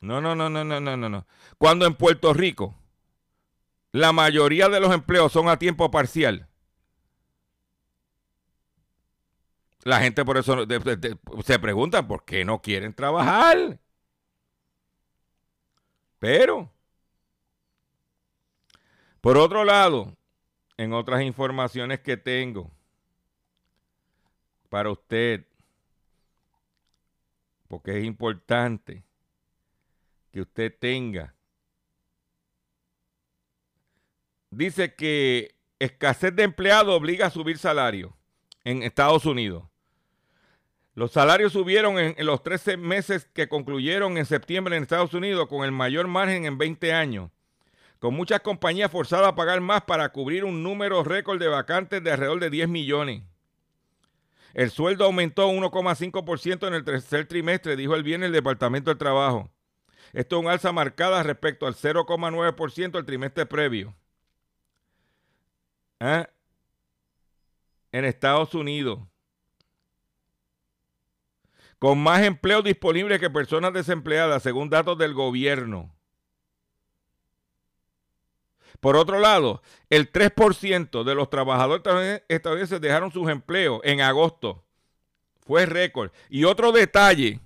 No, 0.00 0.20
no, 0.20 0.35
no, 0.35 0.49
no, 0.49 0.64
no, 0.64 0.80
no, 0.80 1.09
no. 1.09 1.26
Cuando 1.59 1.87
en 1.87 1.94
Puerto 1.94 2.32
Rico 2.32 2.75
la 3.92 4.12
mayoría 4.12 4.68
de 4.68 4.80
los 4.80 4.94
empleos 4.94 5.32
son 5.32 5.49
a 5.49 5.59
tiempo 5.59 5.90
parcial, 5.90 6.49
La 9.83 10.01
gente 10.01 10.25
por 10.25 10.37
eso 10.37 10.67
se 11.45 11.59
pregunta 11.59 12.07
por 12.07 12.25
qué 12.25 12.45
no 12.45 12.61
quieren 12.61 12.93
trabajar. 12.93 13.79
Pero, 16.19 16.71
por 19.23 19.39
otro 19.39 19.65
lado, 19.65 20.17
en 20.77 20.93
otras 20.93 21.23
informaciones 21.23 22.01
que 22.01 22.19
tengo 22.19 22.71
para 24.69 24.91
usted, 24.91 25.47
porque 27.69 27.99
es 27.99 28.05
importante 28.05 29.03
que 30.31 30.43
usted 30.43 30.77
tenga, 30.79 31.35
dice 34.51 34.95
que 34.95 35.55
escasez 35.79 36.37
de 36.37 36.43
empleados 36.43 36.95
obliga 36.95 37.27
a 37.27 37.31
subir 37.31 37.57
salario 37.57 38.15
en 38.65 38.83
Estados 38.83 39.25
Unidos. 39.25 39.70
Los 40.94 41.12
salarios 41.12 41.52
subieron 41.52 41.99
en, 41.99 42.14
los 42.26 42.42
13 42.42 42.76
meses 42.76 43.28
que 43.32 43.49
concluyeron 43.49 44.18
en 44.18 44.26
septiembre 44.26 44.76
en 44.76 44.82
Estados 44.82 45.14
Unidos 45.14 45.47
con 45.49 45.64
el 45.64 45.73
mayor 45.73 46.09
margen 46.09 46.47
en 46.47 46.59
20 46.59 46.92
años, 46.92 47.30
con 48.00 48.14
muchas 48.14 48.40
compañías 48.40 48.90
forzadas 48.90 49.28
a 49.28 49.35
pagar 49.37 49.61
más 49.61 49.82
para 49.82 50.09
cubrir 50.11 50.44
un 50.44 50.62
número 50.62 51.04
récord 51.04 51.38
de 51.38 51.49
vacantes 51.49 52.02
de 52.02 52.11
alrededor 52.11 52.40
de 52.40 52.50
10 52.50 52.68
millones. 52.68 53.23
El 54.52 54.70
sueldo 54.70 55.04
aumentó 55.04 55.49
1,5% 55.49 56.66
en 56.66 56.75
el 56.75 56.85
tercer 56.85 57.26
trimestre, 57.26 57.76
dijo 57.76 57.94
el 57.94 58.02
viernes 58.02 58.26
el 58.28 58.32
Departamento 58.32 58.90
del 58.90 58.99
Trabajo. 58.99 59.49
Esto 60.12 60.37
es 60.37 60.42
un 60.42 60.50
alza 60.50 60.73
marcada 60.73 61.23
respecto 61.23 61.68
al 61.68 61.75
0,9% 61.75 62.99
el 62.99 63.04
trimestre 63.04 63.47
previo. 63.47 63.94
¿Ah? 66.00 66.28
En 67.92 68.04
Estados 68.04 68.54
Unidos. 68.54 68.99
Con 71.81 71.99
más 71.99 72.23
empleos 72.23 72.63
disponibles 72.63 73.19
que 73.19 73.31
personas 73.31 73.73
desempleadas, 73.73 74.43
según 74.43 74.69
datos 74.69 74.99
del 74.99 75.15
gobierno. 75.15 75.91
Por 78.81 78.97
otro 78.97 79.19
lado, 79.19 79.63
el 79.89 80.13
3% 80.13 81.05
de 81.05 81.15
los 81.15 81.31
trabajadores 81.31 82.23
estadounidenses 82.29 82.81
dejaron 82.83 83.11
sus 83.11 83.31
empleos 83.31 83.81
en 83.83 84.03
agosto. 84.03 84.63
Fue 85.41 85.65
récord. 85.65 86.13
Y 86.29 86.45
otro 86.45 86.71
detalle 86.71 87.41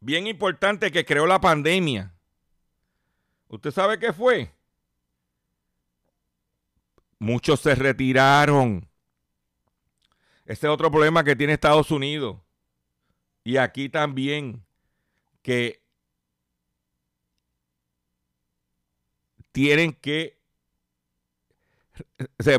bien 0.00 0.26
importante 0.26 0.90
que 0.90 1.06
creó 1.06 1.26
la 1.26 1.40
pandemia. 1.40 2.14
¿Usted 3.48 3.70
sabe 3.70 3.98
qué 3.98 4.12
fue? 4.12 4.52
Muchos 7.18 7.60
se 7.60 7.74
retiraron. 7.74 8.86
Ese 10.44 10.66
es 10.66 10.72
otro 10.72 10.90
problema 10.90 11.24
que 11.24 11.34
tiene 11.34 11.54
Estados 11.54 11.90
Unidos. 11.90 12.36
Y 13.44 13.56
aquí 13.56 13.88
también, 13.88 14.64
que 15.42 15.82
tienen 19.52 19.92
que 19.92 20.38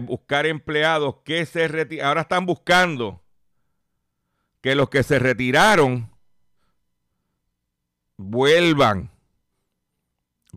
buscar 0.02 0.46
empleados 0.46 1.18
que 1.24 1.46
se 1.46 1.68
retiran. 1.68 2.08
Ahora 2.08 2.22
están 2.22 2.46
buscando 2.46 3.24
que 4.62 4.76
los 4.76 4.90
que 4.90 5.04
se 5.04 5.20
retiraron 5.20 6.12
vuelvan. 8.18 9.12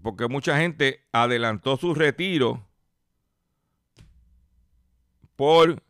Porque 0.02 0.26
mucha 0.26 0.58
gente 0.58 1.04
adelantó 1.12 1.76
su 1.76 1.94
retiro 1.94 2.66
por 5.36 5.82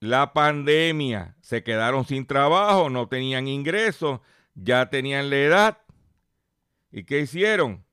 la 0.00 0.32
pandemia. 0.32 1.36
Se 1.40 1.62
quedaron 1.62 2.04
sin 2.04 2.26
trabajo, 2.26 2.90
no 2.90 3.08
tenían 3.08 3.48
ingresos, 3.48 4.20
ya 4.54 4.88
tenían 4.90 5.30
la 5.30 5.36
edad. 5.36 5.78
¿Y 6.90 7.04
qué 7.04 7.20
hicieron? 7.20 7.84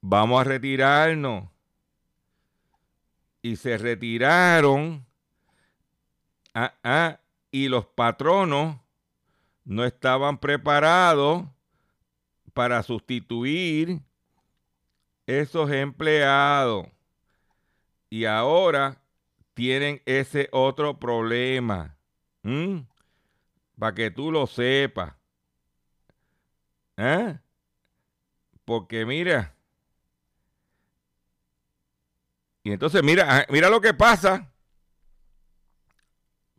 Vamos 0.00 0.40
a 0.40 0.44
retirarnos. 0.44 1.48
Y 3.42 3.56
se 3.56 3.76
retiraron. 3.78 5.06
Ah, 6.54 6.74
ah, 6.84 7.20
y 7.50 7.68
los 7.68 7.86
patronos 7.86 8.78
no 9.64 9.84
estaban 9.84 10.38
preparados 10.38 11.44
para 12.52 12.82
sustituir 12.82 14.00
esos 15.26 15.70
empleados. 15.70 16.86
Y 18.10 18.26
ahora 18.26 19.03
tienen 19.54 20.02
ese 20.04 20.48
otro 20.52 20.98
problema. 20.98 21.96
Para 23.78 23.94
que 23.94 24.10
tú 24.10 24.30
lo 24.30 24.46
sepas. 24.46 25.14
¿Eh? 26.96 27.38
Porque 28.64 29.06
mira. 29.06 29.54
Y 32.62 32.72
entonces 32.72 33.02
mira, 33.02 33.26
ah, 33.28 33.46
mira 33.48 33.70
lo 33.70 33.80
que 33.80 33.94
pasa. 33.94 34.52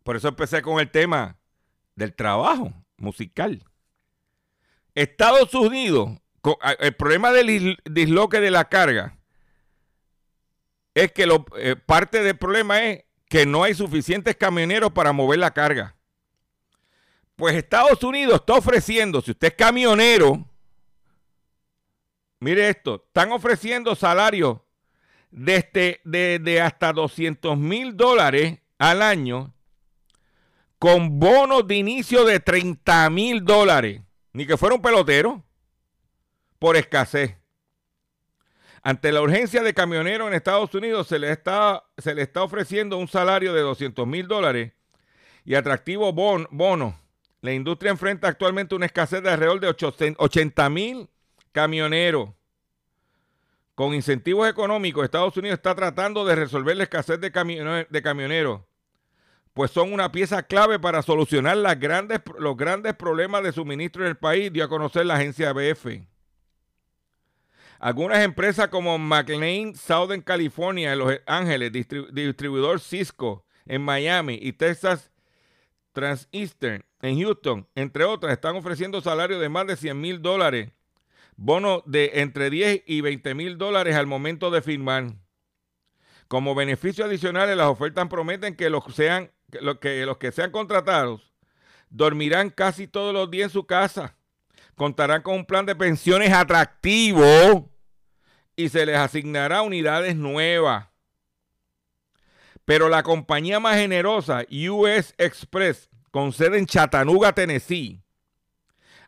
Por 0.02 0.16
eso 0.16 0.28
empecé 0.28 0.62
con 0.62 0.80
el 0.80 0.90
tema 0.90 1.36
del 1.94 2.14
trabajo 2.14 2.72
musical. 2.96 3.64
Estados 4.94 5.52
Unidos, 5.54 6.10
el 6.78 6.94
problema 6.94 7.32
del 7.32 7.76
disloque 7.84 8.40
de 8.40 8.50
la 8.50 8.68
carga 8.68 9.15
es 10.96 11.12
que 11.12 11.26
lo, 11.26 11.44
eh, 11.58 11.76
parte 11.76 12.22
del 12.22 12.38
problema 12.38 12.82
es 12.82 13.04
que 13.28 13.44
no 13.44 13.62
hay 13.62 13.74
suficientes 13.74 14.34
camioneros 14.34 14.92
para 14.92 15.12
mover 15.12 15.38
la 15.38 15.52
carga. 15.52 15.94
Pues 17.36 17.54
Estados 17.54 18.02
Unidos 18.02 18.36
está 18.36 18.54
ofreciendo, 18.54 19.20
si 19.20 19.32
usted 19.32 19.48
es 19.48 19.54
camionero, 19.54 20.48
mire 22.40 22.70
esto, 22.70 23.04
están 23.06 23.30
ofreciendo 23.30 23.94
salarios 23.94 24.60
desde 25.30 26.00
de, 26.04 26.62
hasta 26.62 26.94
200 26.94 27.58
mil 27.58 27.94
dólares 27.94 28.58
al 28.78 29.02
año 29.02 29.52
con 30.78 31.20
bonos 31.20 31.66
de 31.66 31.74
inicio 31.74 32.24
de 32.24 32.40
30 32.40 33.10
mil 33.10 33.44
dólares. 33.44 34.00
Ni 34.32 34.46
que 34.46 34.56
fuera 34.56 34.74
un 34.74 34.80
pelotero 34.80 35.44
por 36.58 36.74
escasez. 36.74 37.36
Ante 38.86 39.10
la 39.10 39.20
urgencia 39.20 39.64
de 39.64 39.74
camioneros 39.74 40.28
en 40.28 40.34
Estados 40.34 40.72
Unidos, 40.72 41.08
se 41.08 41.18
le 41.18 41.32
está, 41.32 41.82
se 41.98 42.14
le 42.14 42.22
está 42.22 42.44
ofreciendo 42.44 42.98
un 42.98 43.08
salario 43.08 43.52
de 43.52 43.60
200 43.60 44.06
mil 44.06 44.28
dólares 44.28 44.74
y 45.44 45.56
atractivo 45.56 46.12
bon, 46.12 46.46
bono. 46.52 46.96
La 47.40 47.52
industria 47.52 47.90
enfrenta 47.90 48.28
actualmente 48.28 48.76
una 48.76 48.86
escasez 48.86 49.24
de 49.24 49.30
alrededor 49.30 49.58
de 49.58 50.14
80 50.16 50.70
mil 50.70 51.08
camioneros. 51.50 52.28
Con 53.74 53.92
incentivos 53.92 54.48
económicos, 54.48 55.02
Estados 55.02 55.36
Unidos 55.36 55.56
está 55.56 55.74
tratando 55.74 56.24
de 56.24 56.36
resolver 56.36 56.76
la 56.76 56.84
escasez 56.84 57.18
de, 57.18 57.32
camioneros, 57.32 58.60
pues 59.52 59.72
son 59.72 59.92
una 59.92 60.12
pieza 60.12 60.44
clave 60.44 60.78
para 60.78 61.02
solucionar 61.02 61.56
los 61.56 62.56
grandes 62.56 62.94
problemas 62.94 63.42
de 63.42 63.50
suministro 63.50 64.04
en 64.04 64.10
el 64.10 64.16
país, 64.16 64.52
dio 64.52 64.62
a 64.62 64.68
conocer 64.68 65.06
la 65.06 65.16
agencia 65.16 65.52
BF. 65.52 66.06
Algunas 67.78 68.24
empresas 68.24 68.68
como 68.68 68.98
McLean 68.98 69.74
Southern 69.74 70.22
California 70.22 70.92
en 70.92 70.98
Los 70.98 71.20
Ángeles, 71.26 71.72
distribuidor 71.72 72.80
Cisco 72.80 73.44
en 73.66 73.82
Miami 73.82 74.38
y 74.40 74.52
Texas 74.52 75.10
Transeastern 75.92 76.84
en 77.02 77.20
Houston, 77.20 77.68
entre 77.74 78.04
otras, 78.04 78.32
están 78.32 78.56
ofreciendo 78.56 79.00
salarios 79.00 79.40
de 79.40 79.48
más 79.48 79.66
de 79.66 79.76
100 79.76 80.00
mil 80.00 80.22
dólares, 80.22 80.70
bonos 81.36 81.82
de 81.86 82.12
entre 82.14 82.50
10 82.50 82.82
y 82.86 83.00
20 83.00 83.34
mil 83.34 83.58
dólares 83.58 83.94
al 83.94 84.06
momento 84.06 84.50
de 84.50 84.62
firmar. 84.62 85.14
Como 86.28 86.54
beneficio 86.54 87.04
adicionales, 87.04 87.56
las 87.56 87.68
ofertas 87.68 88.08
prometen 88.08 88.56
que 88.56 88.68
los, 88.68 88.84
sean, 88.94 89.30
que 89.50 90.04
los 90.04 90.16
que 90.18 90.32
sean 90.32 90.50
contratados 90.50 91.32
dormirán 91.88 92.50
casi 92.50 92.88
todos 92.88 93.14
los 93.14 93.30
días 93.30 93.50
en 93.50 93.52
su 93.52 93.66
casa 93.66 94.16
contarán 94.76 95.22
con 95.22 95.34
un 95.34 95.44
plan 95.44 95.66
de 95.66 95.74
pensiones 95.74 96.32
atractivo 96.32 97.70
y 98.54 98.68
se 98.68 98.86
les 98.86 98.96
asignará 98.96 99.62
unidades 99.62 100.14
nuevas. 100.14 100.88
Pero 102.64 102.88
la 102.88 103.02
compañía 103.02 103.58
más 103.58 103.76
generosa, 103.76 104.44
US 104.50 105.14
Express, 105.18 105.90
con 106.10 106.32
sede 106.32 106.58
en 106.58 106.66
Chattanooga, 106.66 107.32
Tennessee, 107.32 108.02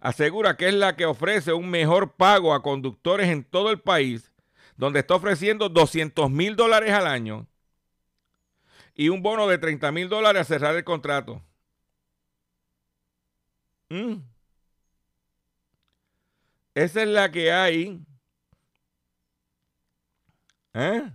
asegura 0.01 0.57
que 0.57 0.69
es 0.69 0.75
la 0.75 0.97
que 0.97 1.07
ofrece 1.07 1.53
un 1.53 1.69
mejor 1.69 2.17
pago 2.17 2.55
a 2.55 2.63
conductores 2.63 3.29
en 3.29 3.45
todo 3.45 3.71
el 3.71 3.81
país, 3.81 4.33
donde 4.77 5.01
está 5.01 5.15
ofreciendo 5.15 5.69
200 5.69 6.31
mil 6.31 6.57
dólares 6.57 6.93
al 6.93 7.07
año 7.07 7.47
y 8.95 9.09
un 9.11 9.23
bono 9.23 9.47
de 9.47 9.59
30 9.59 9.93
mil 9.93 10.09
dólares 10.09 10.43
a 10.43 10.45
cerrar 10.45 10.75
el 10.75 10.85
contrato. 10.85 11.41
Mm. 13.91 14.17
Esa 16.79 17.03
es 17.03 17.09
la 17.09 17.29
que 17.33 17.51
hay. 17.51 18.01
¿Eh? 20.75 21.11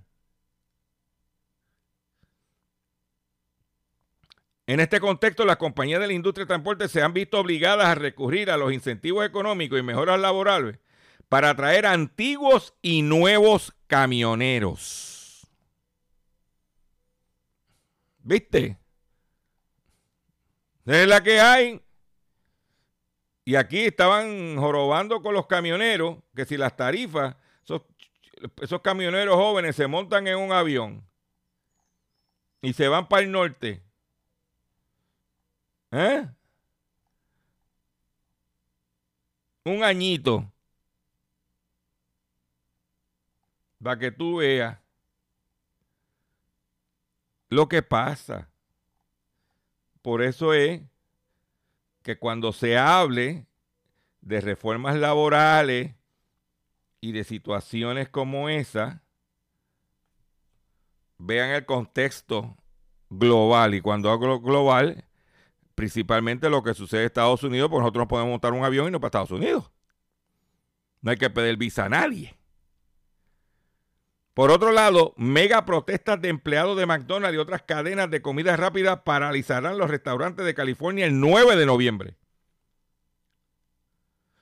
En 4.67 4.79
este 4.81 4.99
contexto, 4.99 5.45
las 5.45 5.55
compañías 5.55 6.01
de 6.01 6.07
la 6.07 6.13
industria 6.13 6.43
de 6.43 6.47
transporte 6.49 6.89
se 6.89 7.01
han 7.01 7.13
visto 7.13 7.39
obligadas 7.39 7.87
a 7.87 7.95
recurrir 7.95 8.51
a 8.51 8.57
los 8.57 8.73
incentivos 8.73 9.25
económicos 9.25 9.79
y 9.79 9.83
mejoras 9.83 10.19
laborales 10.19 10.79
para 11.29 11.51
atraer 11.51 11.85
antiguos 11.85 12.73
y 12.81 13.01
nuevos 13.01 13.73
camioneros. 13.87 15.47
¿Viste? 18.17 18.77
Es 20.85 21.07
la 21.07 21.23
que 21.23 21.39
hay. 21.39 21.81
Y 23.45 23.55
aquí 23.55 23.85
estaban 23.85 24.57
jorobando 24.57 25.21
con 25.21 25.33
los 25.33 25.47
camioneros 25.47 26.17
que 26.35 26.45
si 26.45 26.55
las 26.55 26.75
tarifas, 26.75 27.35
esos, 27.63 28.81
camioneros 28.81 29.35
jóvenes 29.35 29.75
se 29.75 29.87
montan 29.87 30.27
en 30.27 30.37
un 30.37 30.51
avión 30.51 31.05
y 32.61 32.73
se 32.73 32.87
van 32.87 33.07
para 33.07 33.23
el 33.23 33.31
norte. 33.31 33.83
¿Eh? 35.91 36.25
Un 39.65 39.83
añito. 39.83 40.49
Para 43.81 43.99
que 43.99 44.11
tú 44.11 44.37
veas 44.37 44.77
lo 47.49 47.67
que 47.67 47.81
pasa. 47.81 48.49
Por 50.01 50.21
eso 50.21 50.53
es 50.53 50.81
que 52.03 52.19
cuando 52.19 52.51
se 52.51 52.77
hable 52.77 53.47
de 54.21 54.41
reformas 54.41 54.95
laborales 54.97 55.95
y 57.01 57.11
de 57.13 57.23
situaciones 57.23 58.09
como 58.09 58.49
esa, 58.49 59.03
vean 61.17 61.49
el 61.51 61.65
contexto 61.65 62.55
global. 63.09 63.73
Y 63.73 63.81
cuando 63.81 64.11
hablo 64.11 64.39
global, 64.39 65.05
principalmente 65.75 66.49
lo 66.49 66.63
que 66.63 66.73
sucede 66.73 67.01
en 67.01 67.05
Estados 67.07 67.43
Unidos, 67.43 67.69
porque 67.69 67.81
nosotros 67.81 68.03
no 68.03 68.07
podemos 68.07 68.31
montar 68.31 68.53
un 68.53 68.63
avión 68.63 68.87
y 68.87 68.91
no 68.91 68.99
para 68.99 69.07
Estados 69.07 69.31
Unidos. 69.31 69.71
No 71.01 71.11
hay 71.11 71.17
que 71.17 71.29
pedir 71.29 71.57
visa 71.57 71.85
a 71.85 71.89
nadie. 71.89 72.35
Por 74.33 74.49
otro 74.49 74.71
lado, 74.71 75.13
mega 75.15 75.63
protestas 75.63 76.19
de 76.19 76.29
empleados 76.29 76.75
de 76.75 76.87
McDonald's 76.87 77.35
y 77.35 77.39
otras 77.39 77.61
cadenas 77.61 78.09
de 78.09 78.23
comida 78.23 78.57
rápida 78.57 79.03
paralizarán 79.03 79.77
los 79.77 79.91
restaurantes 79.91 80.43
de 80.43 80.55
California 80.55 81.05
el 81.05 81.19
9 81.19 81.55
de 81.55 81.65
noviembre. 81.67 82.15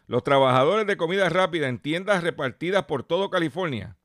Los 0.08 0.24
trabajadores 0.24 0.88
de 0.88 0.96
comida 0.96 1.28
rápida 1.28 1.68
en 1.68 1.80
tiendas 1.80 2.24
repartidas 2.24 2.86
por 2.86 3.04
todo 3.04 3.30
California 3.30 3.98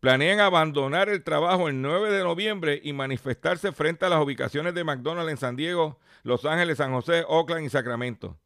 planean 0.00 0.40
abandonar 0.40 1.10
el 1.10 1.22
trabajo 1.24 1.68
el 1.68 1.82
9 1.82 2.10
de 2.10 2.22
noviembre 2.22 2.80
y 2.82 2.94
manifestarse 2.94 3.72
frente 3.72 4.06
a 4.06 4.08
las 4.08 4.22
ubicaciones 4.22 4.72
de 4.74 4.84
McDonald's 4.84 5.30
en 5.30 5.36
San 5.36 5.56
Diego, 5.56 5.98
Los 6.22 6.46
Ángeles, 6.46 6.78
San 6.78 6.92
José, 6.92 7.24
Oakland 7.26 7.66
y 7.66 7.70
Sacramento. 7.70 8.38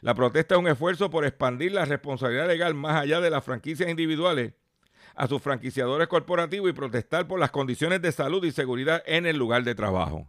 La 0.00 0.14
protesta 0.14 0.54
es 0.54 0.60
un 0.60 0.68
esfuerzo 0.68 1.10
por 1.10 1.24
expandir 1.24 1.72
la 1.72 1.84
responsabilidad 1.84 2.48
legal 2.48 2.74
más 2.74 3.00
allá 3.00 3.20
de 3.20 3.30
las 3.30 3.44
franquicias 3.44 3.88
individuales 3.88 4.54
a 5.18 5.26
sus 5.26 5.42
franquiciadores 5.42 6.06
corporativos 6.06 6.70
y 6.70 6.72
protestar 6.72 7.26
por 7.26 7.40
las 7.40 7.50
condiciones 7.50 8.00
de 8.00 8.12
salud 8.12 8.44
y 8.44 8.52
seguridad 8.52 9.02
en 9.04 9.26
el 9.26 9.36
lugar 9.36 9.64
de 9.64 9.74
trabajo. 9.74 10.28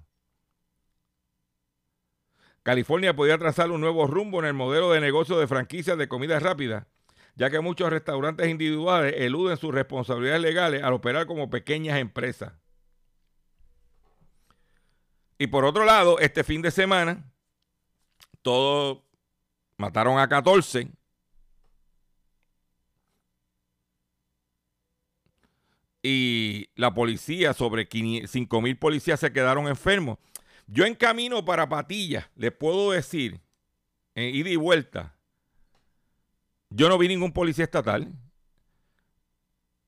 California 2.63 3.15
podría 3.15 3.37
trazar 3.37 3.69
un 3.69 3.81
nuevo 3.81 4.07
rumbo 4.07 4.39
en 4.39 4.45
el 4.45 4.55
modelo 4.55 4.91
de 4.91 4.99
negocio 4.99 5.39
de 5.39 5.45
franquicias 5.45 5.95
de 5.95 6.07
comida 6.07 6.39
rápida, 6.39 6.87
ya 7.35 7.51
que 7.51 7.59
muchos 7.59 7.91
restaurantes 7.91 8.47
individuales 8.47 9.13
eluden 9.15 9.57
sus 9.57 9.71
responsabilidades 9.71 10.41
legales 10.41 10.81
al 10.81 10.93
operar 10.93 11.27
como 11.27 11.51
pequeñas 11.51 11.99
empresas. 11.99 12.53
Y 15.37 15.47
por 15.47 15.65
otro 15.65 15.85
lado, 15.85 16.17
este 16.17 16.43
fin 16.43 16.63
de 16.63 16.71
semana, 16.71 17.31
todos 18.41 19.03
mataron 19.77 20.17
a 20.17 20.27
14 20.27 20.91
y 26.01 26.69
la 26.75 26.93
policía, 26.93 27.53
sobre 27.53 27.87
5 27.87 28.61
mil 28.61 28.77
policías 28.77 29.19
se 29.19 29.33
quedaron 29.33 29.67
enfermos. 29.67 30.17
Yo 30.67 30.85
en 30.85 30.95
camino 30.95 31.43
para 31.43 31.67
Patilla, 31.67 32.29
les 32.35 32.51
puedo 32.51 32.91
decir, 32.91 33.41
en 34.15 34.35
ida 34.35 34.49
y 34.49 34.55
vuelta, 34.55 35.15
yo 36.69 36.87
no 36.87 36.97
vi 36.97 37.07
ningún 37.07 37.31
policía 37.31 37.65
estatal, 37.65 38.13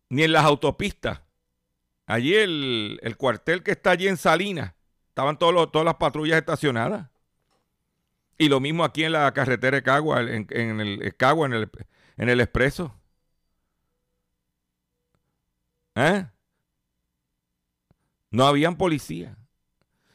ni 0.09 0.23
en 0.23 0.31
las 0.31 0.43
autopistas. 0.43 1.21
Allí 2.07 2.33
el, 2.35 2.99
el 3.03 3.15
cuartel 3.15 3.63
que 3.63 3.71
está 3.71 3.91
allí 3.91 4.07
en 4.07 4.17
Salinas, 4.17 4.73
estaban 5.09 5.37
todos 5.37 5.71
todas 5.71 5.85
las 5.85 5.95
patrullas 5.95 6.37
estacionadas. 6.37 7.09
Y 8.37 8.49
lo 8.49 8.59
mismo 8.59 8.83
aquí 8.83 9.03
en 9.03 9.11
la 9.11 9.31
carretera 9.33 9.77
de 9.77 9.83
Cagua, 9.83 10.21
en, 10.21 10.47
en 10.49 10.81
el 10.81 11.15
Cagua, 11.15 11.45
en 11.45 11.53
el, 11.53 11.69
en 12.17 12.29
el 12.29 12.41
expreso. 12.41 13.00
¿Eh? 15.95 16.25
No 18.29 18.45
habían 18.47 18.77
policía. 18.77 19.37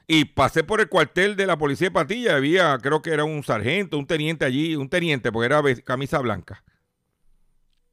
Y 0.06 0.24
pasé 0.24 0.64
por 0.64 0.80
el 0.80 0.88
cuartel 0.88 1.36
de 1.36 1.46
la 1.46 1.58
policía 1.58 1.88
de 1.88 1.92
Patilla. 1.92 2.36
Había, 2.36 2.78
creo 2.78 3.02
que 3.02 3.10
era 3.10 3.24
un 3.24 3.42
sargento, 3.42 3.98
un 3.98 4.06
teniente 4.06 4.44
allí, 4.44 4.76
un 4.76 4.88
teniente, 4.88 5.32
porque 5.32 5.46
era 5.46 5.62
camisa 5.84 6.18
blanca. 6.20 6.64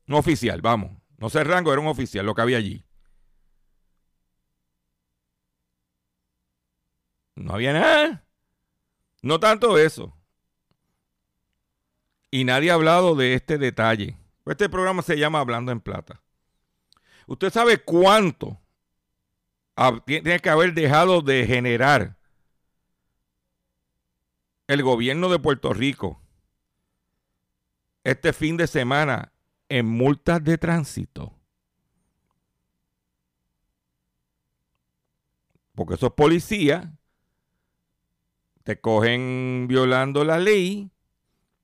Un 0.07 0.15
oficial, 0.15 0.61
vamos. 0.61 0.91
No 1.17 1.29
sé 1.29 1.39
el 1.39 1.45
rango, 1.45 1.71
era 1.71 1.81
un 1.81 1.87
oficial 1.87 2.25
lo 2.25 2.35
que 2.35 2.41
había 2.41 2.57
allí. 2.57 2.85
No 7.35 7.53
había 7.53 7.73
nada. 7.73 8.25
No 9.21 9.39
tanto 9.39 9.77
eso. 9.77 10.15
Y 12.29 12.45
nadie 12.45 12.71
ha 12.71 12.75
hablado 12.75 13.15
de 13.15 13.33
este 13.33 13.57
detalle. 13.57 14.17
Este 14.45 14.69
programa 14.69 15.01
se 15.01 15.17
llama 15.17 15.39
Hablando 15.39 15.71
en 15.71 15.79
Plata. 15.81 16.22
¿Usted 17.27 17.51
sabe 17.51 17.77
cuánto 17.77 18.59
tiene 20.05 20.39
que 20.39 20.49
haber 20.49 20.73
dejado 20.73 21.21
de 21.21 21.45
generar 21.45 22.17
el 24.67 24.83
gobierno 24.83 25.29
de 25.29 25.39
Puerto 25.39 25.73
Rico 25.73 26.21
este 28.03 28.33
fin 28.33 28.57
de 28.57 28.67
semana 28.67 29.31
en 29.69 29.86
multas 29.86 30.43
de 30.43 30.57
tránsito? 30.57 31.33
Porque 35.75 35.95
esos 35.95 36.13
policías 36.13 36.88
te 38.63 38.79
cogen 38.79 39.65
violando 39.67 40.23
la 40.23 40.38
ley 40.38 40.91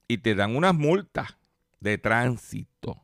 y 0.07 0.17
te 0.17 0.35
dan 0.35 0.55
unas 0.55 0.73
multas 0.73 1.37
de 1.79 1.97
tránsito. 1.97 3.01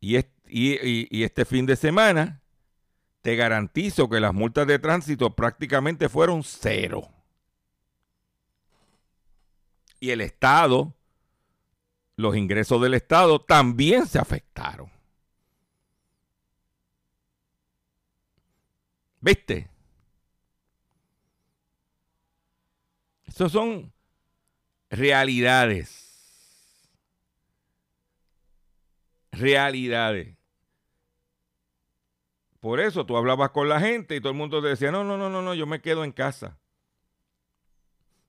Y, 0.00 0.16
y, 0.52 1.22
este 1.24 1.44
fin 1.44 1.64
de 1.64 1.76
semana, 1.76 2.42
te 3.22 3.36
garantizo 3.36 4.08
que 4.08 4.20
las 4.20 4.34
multas 4.34 4.66
de 4.66 4.78
tránsito 4.78 5.34
prácticamente 5.34 6.08
fueron 6.08 6.42
cero. 6.42 7.08
Y 9.98 10.10
el 10.10 10.20
Estado, 10.20 10.94
los 12.16 12.36
ingresos 12.36 12.82
del 12.82 12.94
Estado 12.94 13.40
también 13.40 14.06
se 14.06 14.18
afectaron. 14.18 14.90
¿Viste? 19.20 19.70
Esas 23.24 23.52
son 23.52 23.92
realidades. 24.90 26.10
Realidades. 29.30 30.41
Por 32.62 32.78
eso 32.78 33.04
tú 33.04 33.16
hablabas 33.16 33.50
con 33.50 33.68
la 33.68 33.80
gente 33.80 34.14
y 34.14 34.20
todo 34.20 34.30
el 34.30 34.38
mundo 34.38 34.62
te 34.62 34.68
decía, 34.68 34.92
no, 34.92 35.02
no, 35.02 35.18
no, 35.18 35.28
no, 35.28 35.42
no, 35.42 35.52
yo 35.52 35.66
me 35.66 35.80
quedo 35.80 36.04
en 36.04 36.12
casa. 36.12 36.60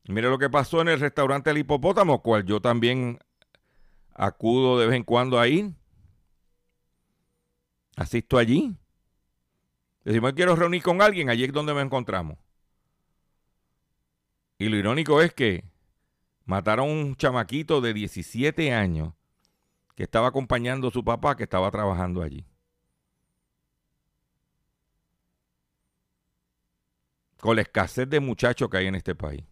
Mire 0.05 0.27
lo 0.27 0.39
que 0.39 0.49
pasó 0.49 0.81
en 0.81 0.87
el 0.87 0.99
restaurante 0.99 1.51
El 1.51 1.59
Hipopótamo, 1.59 2.23
cual 2.23 2.43
yo 2.43 2.59
también 2.59 3.19
acudo 4.11 4.79
de 4.79 4.87
vez 4.87 4.95
en 4.95 5.03
cuando 5.03 5.39
a 5.39 5.47
ir. 5.47 5.75
Asisto 7.95 8.39
allí. 8.39 8.75
Decimos, 10.03 10.33
quiero 10.33 10.55
reunir 10.55 10.81
con 10.81 11.03
alguien, 11.03 11.29
allí 11.29 11.43
es 11.43 11.53
donde 11.53 11.75
me 11.75 11.81
encontramos. 11.81 12.39
Y 14.57 14.67
lo 14.67 14.77
irónico 14.77 15.21
es 15.21 15.31
que 15.31 15.63
mataron 16.45 16.89
a 16.89 16.91
un 16.91 17.15
chamaquito 17.15 17.81
de 17.81 17.93
17 17.93 18.73
años 18.73 19.13
que 19.93 20.01
estaba 20.01 20.29
acompañando 20.29 20.87
a 20.87 20.91
su 20.91 21.03
papá 21.03 21.37
que 21.37 21.43
estaba 21.43 21.69
trabajando 21.69 22.23
allí. 22.23 22.47
Con 27.43 27.57
la 27.57 27.63
escasez 27.63 28.09
de 28.09 28.21
muchachos 28.21 28.69
que 28.69 28.77
hay 28.77 28.87
en 28.87 28.95
este 28.95 29.15
país. 29.15 29.43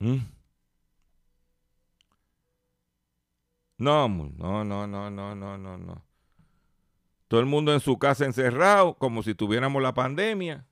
¿Mm? 0.00 0.16
No, 3.76 4.08
no, 4.08 4.64
no, 4.64 4.88
no, 4.88 5.08
no, 5.08 5.34
no, 5.36 5.56
no, 5.56 5.78
no. 5.78 6.04
Todo 7.28 7.38
el 7.38 7.46
mundo 7.46 7.72
en 7.72 7.78
su 7.78 7.96
casa 7.96 8.24
encerrado, 8.24 8.94
como 8.94 9.22
si 9.22 9.36
tuviéramos 9.36 9.80
la 9.80 9.94
pandemia. 9.94 10.66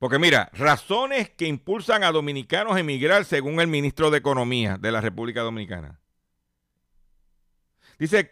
Porque 0.00 0.18
mira, 0.18 0.50
razones 0.52 1.30
que 1.30 1.46
impulsan 1.46 2.02
a 2.02 2.10
dominicanos 2.10 2.74
a 2.74 2.80
emigrar 2.80 3.24
según 3.24 3.60
el 3.60 3.68
ministro 3.68 4.10
de 4.10 4.18
Economía 4.18 4.78
de 4.78 4.90
la 4.90 5.00
República 5.00 5.42
Dominicana. 5.42 6.00
Dice 8.00 8.30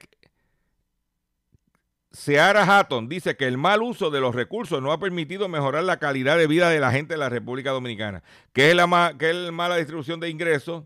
Seara 2.10 2.64
Hatton 2.64 3.08
dice 3.08 3.36
que 3.36 3.46
el 3.46 3.58
mal 3.58 3.82
uso 3.82 4.10
de 4.10 4.20
los 4.20 4.34
recursos 4.34 4.80
no 4.80 4.92
ha 4.92 4.98
permitido 4.98 5.48
mejorar 5.48 5.84
la 5.84 5.98
calidad 5.98 6.38
de 6.38 6.46
vida 6.46 6.70
de 6.70 6.80
la 6.80 6.90
gente 6.90 7.14
de 7.14 7.18
la 7.18 7.28
República 7.28 7.70
Dominicana, 7.70 8.22
que 8.52 8.70
es 8.70 8.76
la, 8.76 8.86
mala 8.86 9.76
distribución 9.76 10.18
de 10.18 10.30
ingresos 10.30 10.84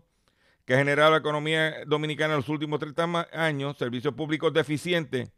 que 0.65 0.75
ha 0.75 0.77
generado 0.77 1.11
la 1.11 1.17
economía 1.17 1.85
dominicana 1.85 2.33
en 2.33 2.39
los 2.39 2.49
últimos 2.49 2.79
30 2.79 3.29
años, 3.33 3.77
servicios 3.77 4.13
públicos 4.13 4.53
deficientes, 4.53 5.31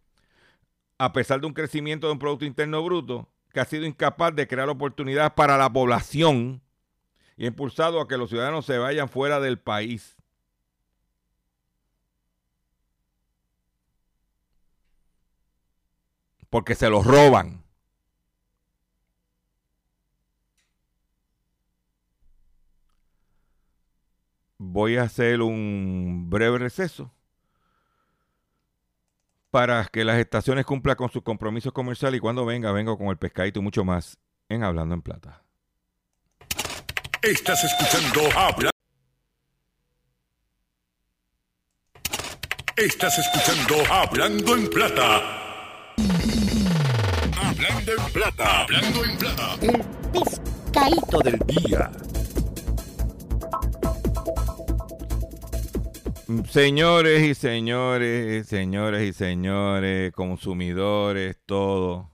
a 0.98 1.14
pesar 1.14 1.40
de 1.40 1.48
un 1.48 1.54
crecimiento 1.54 2.08
de 2.08 2.14
un 2.14 2.20
Producto 2.20 2.46
Interno 2.46 2.84
Bruto, 2.84 3.30
que 3.54 3.60
ha 3.60 3.66
sido 3.66 3.86
incapaz 3.86 4.36
de 4.36 4.48
crear 4.48 4.70
oportunidades 4.70 5.32
para 5.34 5.58
la 5.58 5.72
población 5.72 6.62
y 7.38 7.46
ha 7.46 7.48
impulsado 7.48 8.02
a 8.02 8.08
que 8.08 8.18
los 8.18 8.30
ciudadanos 8.30 8.66
se 8.66 8.78
vayan 8.78 9.08
fuera 9.08 9.40
del 9.40 9.60
país. 9.60 10.15
Porque 16.56 16.74
se 16.74 16.90
los 16.90 17.06
roban. 17.06 17.62
Voy 24.58 24.96
a 24.96 25.02
hacer 25.04 25.42
un 25.42 26.30
breve 26.30 26.60
receso 26.60 27.12
para 29.52 29.84
que 29.88 30.06
las 30.06 30.18
estaciones 30.18 30.66
cumplan 30.66 30.96
con 30.96 31.12
sus 31.12 31.24
compromisos 31.24 31.74
comerciales 31.74 32.20
y 32.20 32.22
cuando 32.22 32.46
venga, 32.46 32.72
vengo 32.72 32.98
con 32.98 33.08
el 33.08 33.18
pescadito 33.18 33.60
y 33.60 33.62
mucho 33.62 33.84
más 33.84 34.18
en 34.48 34.64
Hablando 34.64 34.96
en 34.96 35.02
Plata. 35.02 35.44
Estás 37.22 37.66
escuchando 37.66 38.22
Habla. 38.40 38.72
Estás 42.78 43.20
escuchando 43.20 43.94
Hablando 43.94 44.56
en 44.56 44.70
Plata. 44.70 45.45
Hablando 47.68 47.94
en 47.94 48.14
Plata. 48.14 48.62
Hablando 48.62 49.06
en 49.06 49.18
Plata. 49.18 49.58
El 49.62 49.84
pescadito 50.12 51.20
del 51.20 51.40
día. 51.48 51.92
Señores 56.48 57.24
y 57.24 57.34
señores, 57.34 58.48
señores 58.48 59.10
y 59.10 59.14
señores, 59.14 60.12
consumidores, 60.14 61.38
todo. 61.48 62.12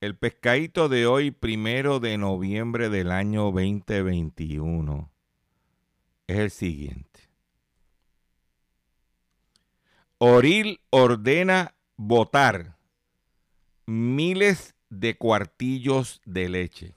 El 0.00 0.16
pescadito 0.16 0.88
de 0.88 1.06
hoy, 1.06 1.30
primero 1.30 2.00
de 2.00 2.16
noviembre 2.16 2.88
del 2.88 3.10
año 3.10 3.50
2021, 3.50 5.10
es 6.26 6.38
el 6.38 6.50
siguiente. 6.50 7.20
Oril 10.16 10.80
ordena 10.88 11.74
votar 11.96 12.73
miles 13.86 14.74
de 14.88 15.16
cuartillos 15.16 16.20
de 16.24 16.48
leche. 16.48 16.94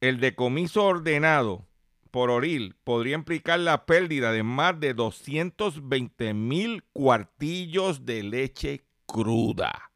El 0.00 0.20
decomiso 0.20 0.84
ordenado 0.84 1.66
por 2.10 2.30
Oril 2.30 2.76
podría 2.84 3.16
implicar 3.16 3.60
la 3.60 3.84
pérdida 3.84 4.32
de 4.32 4.42
más 4.42 4.78
de 4.78 4.94
220 4.94 6.34
mil 6.34 6.84
cuartillos 6.92 8.06
de 8.06 8.22
leche 8.22 8.84
cruda. 9.06 9.90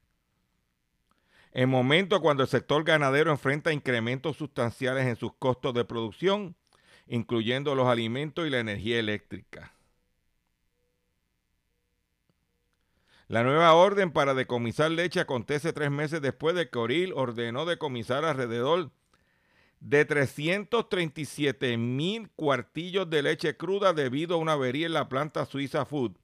En 1.52 1.68
momentos 1.68 2.20
cuando 2.20 2.42
el 2.42 2.48
sector 2.48 2.82
ganadero 2.82 3.30
enfrenta 3.30 3.72
incrementos 3.72 4.36
sustanciales 4.36 5.06
en 5.06 5.16
sus 5.16 5.34
costos 5.34 5.74
de 5.74 5.84
producción, 5.84 6.56
incluyendo 7.06 7.74
los 7.74 7.86
alimentos 7.86 8.46
y 8.46 8.50
la 8.50 8.60
energía 8.60 8.98
eléctrica. 8.98 9.72
La 13.32 13.42
nueva 13.42 13.72
orden 13.72 14.10
para 14.10 14.34
decomisar 14.34 14.90
leche 14.90 15.18
acontece 15.18 15.72
tres 15.72 15.90
meses 15.90 16.20
después 16.20 16.54
de 16.54 16.68
que 16.68 16.78
Oril 16.78 17.14
ordenó 17.14 17.64
decomisar 17.64 18.26
alrededor 18.26 18.90
de 19.80 20.04
337 20.04 21.78
mil 21.78 22.28
cuartillos 22.36 23.08
de 23.08 23.22
leche 23.22 23.56
cruda 23.56 23.94
debido 23.94 24.34
a 24.34 24.38
una 24.38 24.52
avería 24.52 24.84
en 24.84 24.92
la 24.92 25.08
planta 25.08 25.46
Suiza 25.46 25.86
Food, 25.86 26.18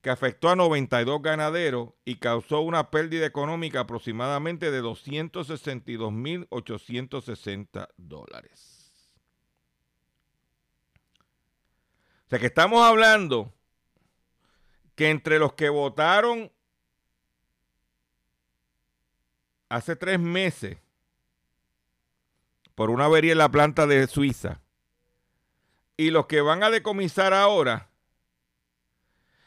que 0.00 0.08
afectó 0.08 0.48
a 0.48 0.56
92 0.56 1.20
ganaderos 1.20 1.90
y 2.06 2.16
causó 2.16 2.62
una 2.62 2.90
pérdida 2.90 3.26
económica 3.26 3.80
aproximadamente 3.80 4.70
de 4.70 4.80
262 4.80 6.12
mil 6.14 6.46
860 6.48 7.90
dólares. 7.98 9.12
O 12.24 12.30
sea 12.30 12.38
que 12.38 12.46
estamos 12.46 12.82
hablando 12.82 13.52
que 14.96 15.10
entre 15.10 15.38
los 15.38 15.52
que 15.52 15.68
votaron 15.68 16.50
hace 19.68 19.94
tres 19.94 20.18
meses 20.18 20.78
por 22.74 22.90
una 22.90 23.04
avería 23.04 23.32
en 23.32 23.38
la 23.38 23.50
planta 23.50 23.86
de 23.86 24.06
Suiza 24.06 24.60
y 25.96 26.10
los 26.10 26.26
que 26.26 26.40
van 26.40 26.62
a 26.62 26.70
decomisar 26.70 27.32
ahora, 27.32 27.90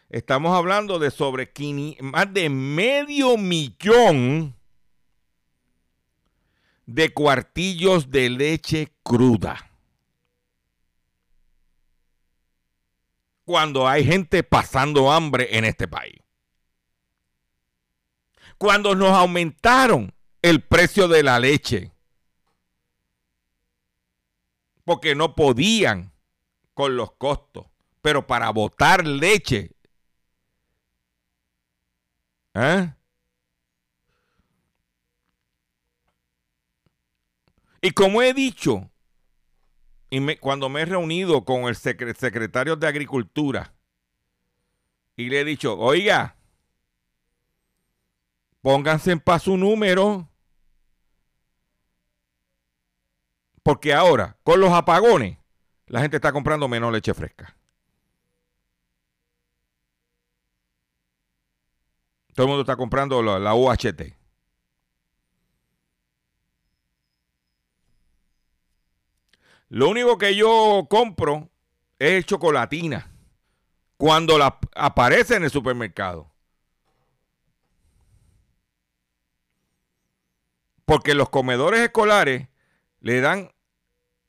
estamos 0.09 0.55
hablando 0.55 0.99
de 0.99 1.11
sobre 1.11 1.51
más 2.01 2.33
de 2.33 2.49
medio 2.49 3.37
millón 3.37 4.55
de 6.85 7.13
cuartillos 7.13 8.09
de 8.09 8.29
leche 8.29 8.91
cruda. 9.03 9.68
Cuando 13.49 13.87
hay 13.87 14.05
gente 14.05 14.43
pasando 14.43 15.11
hambre 15.11 15.57
en 15.57 15.65
este 15.65 15.87
país. 15.87 16.21
Cuando 18.59 18.93
nos 18.93 19.09
aumentaron 19.09 20.13
el 20.43 20.61
precio 20.61 21.07
de 21.07 21.23
la 21.23 21.39
leche. 21.39 21.91
Porque 24.83 25.15
no 25.15 25.33
podían 25.33 26.13
con 26.75 26.95
los 26.95 27.13
costos. 27.13 27.65
Pero 28.03 28.27
para 28.27 28.51
botar 28.51 29.03
leche. 29.07 29.71
¿eh? 32.53 32.93
Y 37.81 37.89
como 37.93 38.21
he 38.21 38.31
dicho, 38.35 38.91
y 40.09 40.19
me, 40.19 40.37
cuando 40.37 40.69
me 40.69 40.81
he 40.81 40.85
reunido 40.85 41.45
con 41.45 41.63
el 41.63 41.75
secre, 41.75 42.13
secretario 42.13 42.75
de 42.75 42.87
Agricultura 42.87 43.73
y 45.15 45.29
le 45.29 45.41
he 45.41 45.45
dicho, 45.45 45.77
oiga, 45.77 46.35
pónganse 48.61 49.11
en 49.11 49.19
paz 49.19 49.43
su 49.43 49.57
número. 49.57 50.27
Porque 53.61 53.93
ahora, 53.93 54.37
con 54.43 54.59
los 54.59 54.71
apagones, 54.71 55.37
la 55.87 56.01
gente 56.01 56.15
está 56.17 56.31
comprando 56.31 56.67
menos 56.67 56.91
leche 56.91 57.13
fresca. 57.13 57.55
Todo 62.33 62.45
el 62.45 62.47
mundo 62.47 62.61
está 62.61 62.77
comprando 62.77 63.21
la, 63.21 63.37
la 63.37 63.53
UHT. 63.53 64.18
Lo 69.69 69.87
único 69.87 70.17
que 70.17 70.35
yo 70.35 70.87
compro 70.89 71.49
es 71.99 72.25
chocolatina 72.25 73.11
cuando 73.97 74.37
la 74.37 74.57
aparece 74.75 75.35
en 75.35 75.43
el 75.43 75.51
supermercado. 75.51 76.31
Porque 80.85 81.13
los 81.13 81.29
comedores 81.29 81.81
escolares 81.81 82.47
le 82.99 83.21
dan 83.21 83.51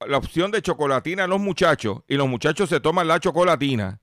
la 0.07 0.19
opción 0.19 0.51
de 0.51 0.61
chocolatina 0.61 1.25
a 1.25 1.27
los 1.27 1.41
muchachos 1.41 2.03
y 2.07 2.17
los 2.17 2.29
muchachos 2.29 2.69
se 2.69 2.81
toman 2.81 3.09
la 3.09 3.19
chocolatina. 3.19 4.01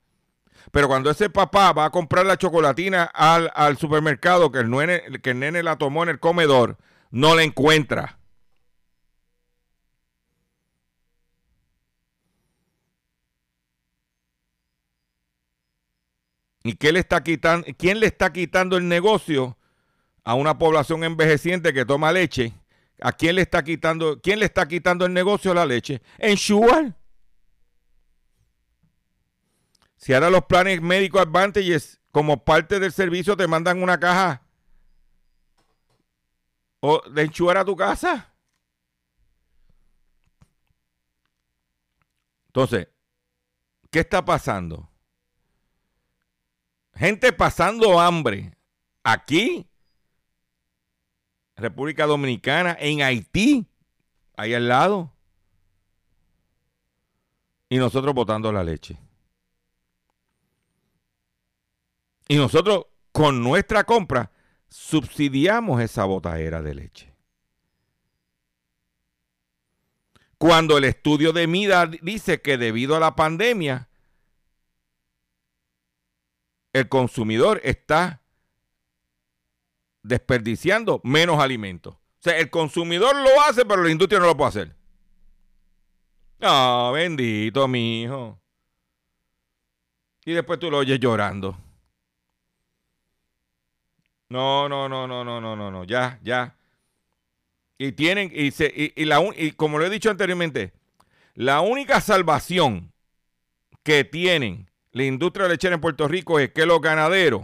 Pero 0.71 0.87
cuando 0.87 1.11
ese 1.11 1.29
papá 1.29 1.71
va 1.71 1.85
a 1.85 1.91
comprar 1.91 2.25
la 2.25 2.37
chocolatina 2.37 3.03
al, 3.03 3.51
al 3.53 3.77
supermercado 3.77 4.51
que 4.51 4.59
el, 4.59 4.69
nene, 4.69 5.03
que 5.21 5.31
el 5.31 5.39
nene 5.39 5.61
la 5.61 5.77
tomó 5.77 6.03
en 6.03 6.09
el 6.09 6.19
comedor, 6.19 6.77
no 7.11 7.35
la 7.35 7.43
encuentra. 7.43 8.17
¿Y 16.67 16.75
qué 16.75 16.91
le 16.91 16.99
está 16.99 17.23
quitando, 17.23 17.65
quién 17.77 18.01
le 18.01 18.07
está 18.07 18.33
quitando 18.33 18.75
el 18.75 18.87
negocio 18.89 19.57
a 20.25 20.33
una 20.33 20.57
población 20.57 21.05
envejeciente 21.05 21.71
que 21.71 21.85
toma 21.85 22.11
leche? 22.11 22.53
¿A 22.99 23.13
quién 23.13 23.35
le 23.35 23.43
está 23.43 23.63
quitando, 23.63 24.19
quién 24.21 24.39
le 24.39 24.45
está 24.45 24.67
quitando 24.67 25.05
el 25.05 25.13
negocio 25.13 25.53
la 25.53 25.65
leche? 25.65 26.01
Ensure. 26.17 26.93
Si 29.95 30.13
ahora 30.13 30.29
los 30.29 30.43
planes 30.43 30.81
médicos 30.81 31.21
Advantages, 31.21 32.01
como 32.11 32.43
parte 32.43 32.79
del 32.81 32.91
servicio, 32.91 33.37
te 33.37 33.47
mandan 33.47 33.81
una 33.81 33.97
caja 33.97 34.41
o 36.81 37.01
de 37.09 37.21
enchuar 37.21 37.57
a 37.57 37.63
tu 37.65 37.77
casa. 37.77 38.33
Entonces, 42.47 42.89
¿qué 43.89 43.99
está 43.99 44.25
pasando? 44.25 44.89
Gente 46.97 47.31
pasando 47.31 47.99
hambre 47.99 48.51
aquí, 49.03 49.67
República 51.55 52.05
Dominicana, 52.05 52.75
en 52.79 53.01
Haití, 53.01 53.65
ahí 54.35 54.53
al 54.53 54.67
lado, 54.67 55.13
y 57.69 57.77
nosotros 57.77 58.13
botando 58.13 58.51
la 58.51 58.63
leche. 58.63 58.97
Y 62.27 62.35
nosotros 62.35 62.87
con 63.11 63.41
nuestra 63.41 63.83
compra 63.83 64.31
subsidiamos 64.67 65.81
esa 65.81 66.05
botadera 66.05 66.61
de 66.61 66.75
leche. 66.75 67.13
Cuando 70.37 70.77
el 70.77 70.83
estudio 70.83 71.33
de 71.33 71.47
MIDA 71.47 71.87
dice 71.87 72.41
que 72.41 72.57
debido 72.57 72.95
a 72.95 72.99
la 72.99 73.15
pandemia, 73.15 73.89
el 76.77 76.89
consumidor 76.89 77.59
está 77.63 78.21
desperdiciando 80.03 81.01
menos 81.03 81.39
alimentos. 81.39 81.95
O 81.95 82.19
sea, 82.19 82.37
el 82.37 82.49
consumidor 82.49 83.15
lo 83.15 83.41
hace, 83.41 83.65
pero 83.65 83.83
la 83.83 83.91
industria 83.91 84.19
no 84.19 84.27
lo 84.27 84.37
puede 84.37 84.49
hacer. 84.49 84.75
Ah, 86.41 86.91
bendito, 86.93 87.67
mi 87.67 88.03
hijo. 88.03 88.39
Y 90.25 90.33
después 90.33 90.59
tú 90.59 90.69
lo 90.69 90.79
oyes 90.79 90.99
llorando. 90.99 91.57
No, 94.29 94.67
no, 94.67 94.89
no, 94.89 95.07
no, 95.07 95.23
no, 95.23 95.39
no, 95.39 95.55
no, 95.55 95.71
no, 95.71 95.83
ya, 95.85 96.19
ya. 96.21 96.55
Y 97.77 97.93
tienen, 97.93 98.31
y, 98.33 98.51
se, 98.51 98.65
y, 98.75 98.93
y 98.95 99.05
la, 99.05 99.21
y 99.35 99.51
como 99.51 99.77
lo 99.79 99.85
he 99.85 99.89
dicho 99.89 100.09
anteriormente, 100.09 100.73
la 101.33 101.61
única 101.61 102.01
salvación 102.01 102.91
que 103.83 104.03
tienen 104.03 104.69
la 104.97 105.03
industria 105.03 105.47
lechera 105.47 105.75
en 105.75 105.81
Puerto 105.81 106.07
Rico 106.07 106.39
es 106.39 106.51
que 106.51 106.65
los 106.65 106.81
ganaderos 106.81 107.43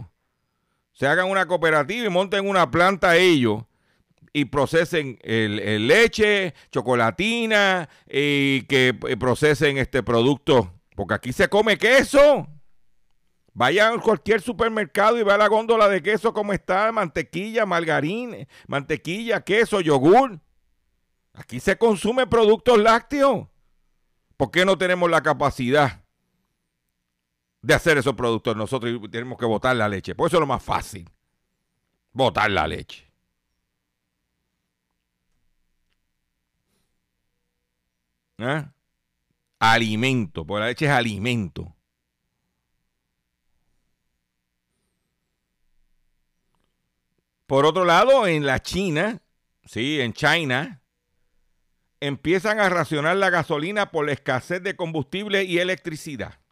se 0.92 1.06
hagan 1.06 1.30
una 1.30 1.46
cooperativa 1.46 2.04
y 2.04 2.10
monten 2.10 2.48
una 2.48 2.70
planta 2.70 3.16
ellos 3.16 3.62
y 4.32 4.46
procesen 4.46 5.18
el, 5.22 5.86
leche, 5.86 6.54
chocolatina 6.72 7.88
y 8.08 8.62
que 8.62 8.98
eh, 9.08 9.16
procesen 9.16 9.78
este 9.78 10.02
producto. 10.02 10.72
Porque 10.96 11.14
aquí 11.14 11.32
se 11.32 11.48
come 11.48 11.78
queso. 11.78 12.48
Vaya 13.52 13.90
a 13.90 13.98
cualquier 13.98 14.40
supermercado 14.40 15.16
y 15.18 15.22
va 15.22 15.34
a 15.34 15.38
la 15.38 15.46
góndola 15.46 15.88
de 15.88 16.02
queso 16.02 16.32
como 16.32 16.52
está, 16.52 16.90
mantequilla, 16.90 17.64
margarina, 17.66 18.38
mantequilla, 18.66 19.42
queso, 19.42 19.80
yogur. 19.80 20.40
Aquí 21.34 21.60
se 21.60 21.78
consume 21.78 22.26
productos 22.26 22.78
lácteos. 22.78 23.46
¿Por 24.36 24.50
qué 24.50 24.64
no 24.64 24.76
tenemos 24.76 25.08
la 25.08 25.22
capacidad 25.22 26.03
de 27.64 27.72
hacer 27.72 27.96
esos 27.96 28.14
productos 28.14 28.54
nosotros 28.54 29.00
tenemos 29.10 29.38
que 29.38 29.46
botar 29.46 29.74
la 29.74 29.88
leche? 29.88 30.14
Pues 30.14 30.30
eso 30.30 30.36
es 30.36 30.40
lo 30.40 30.46
más 30.46 30.62
fácil. 30.62 31.08
Botar 32.12 32.50
la 32.50 32.66
leche. 32.66 33.10
¿Ah? 38.38 38.70
Alimento, 39.58 40.46
porque 40.46 40.60
la 40.60 40.66
leche 40.66 40.84
es 40.84 40.90
alimento. 40.90 41.74
Por 47.46 47.64
otro 47.64 47.86
lado, 47.86 48.26
en 48.26 48.44
la 48.44 48.60
China, 48.60 49.22
sí, 49.64 50.00
en 50.02 50.12
China, 50.12 50.82
empiezan 52.00 52.60
a 52.60 52.68
racionar 52.68 53.16
la 53.16 53.30
gasolina 53.30 53.90
por 53.90 54.04
la 54.04 54.12
escasez 54.12 54.62
de 54.62 54.76
combustible 54.76 55.44
y 55.44 55.58
electricidad. 55.58 56.43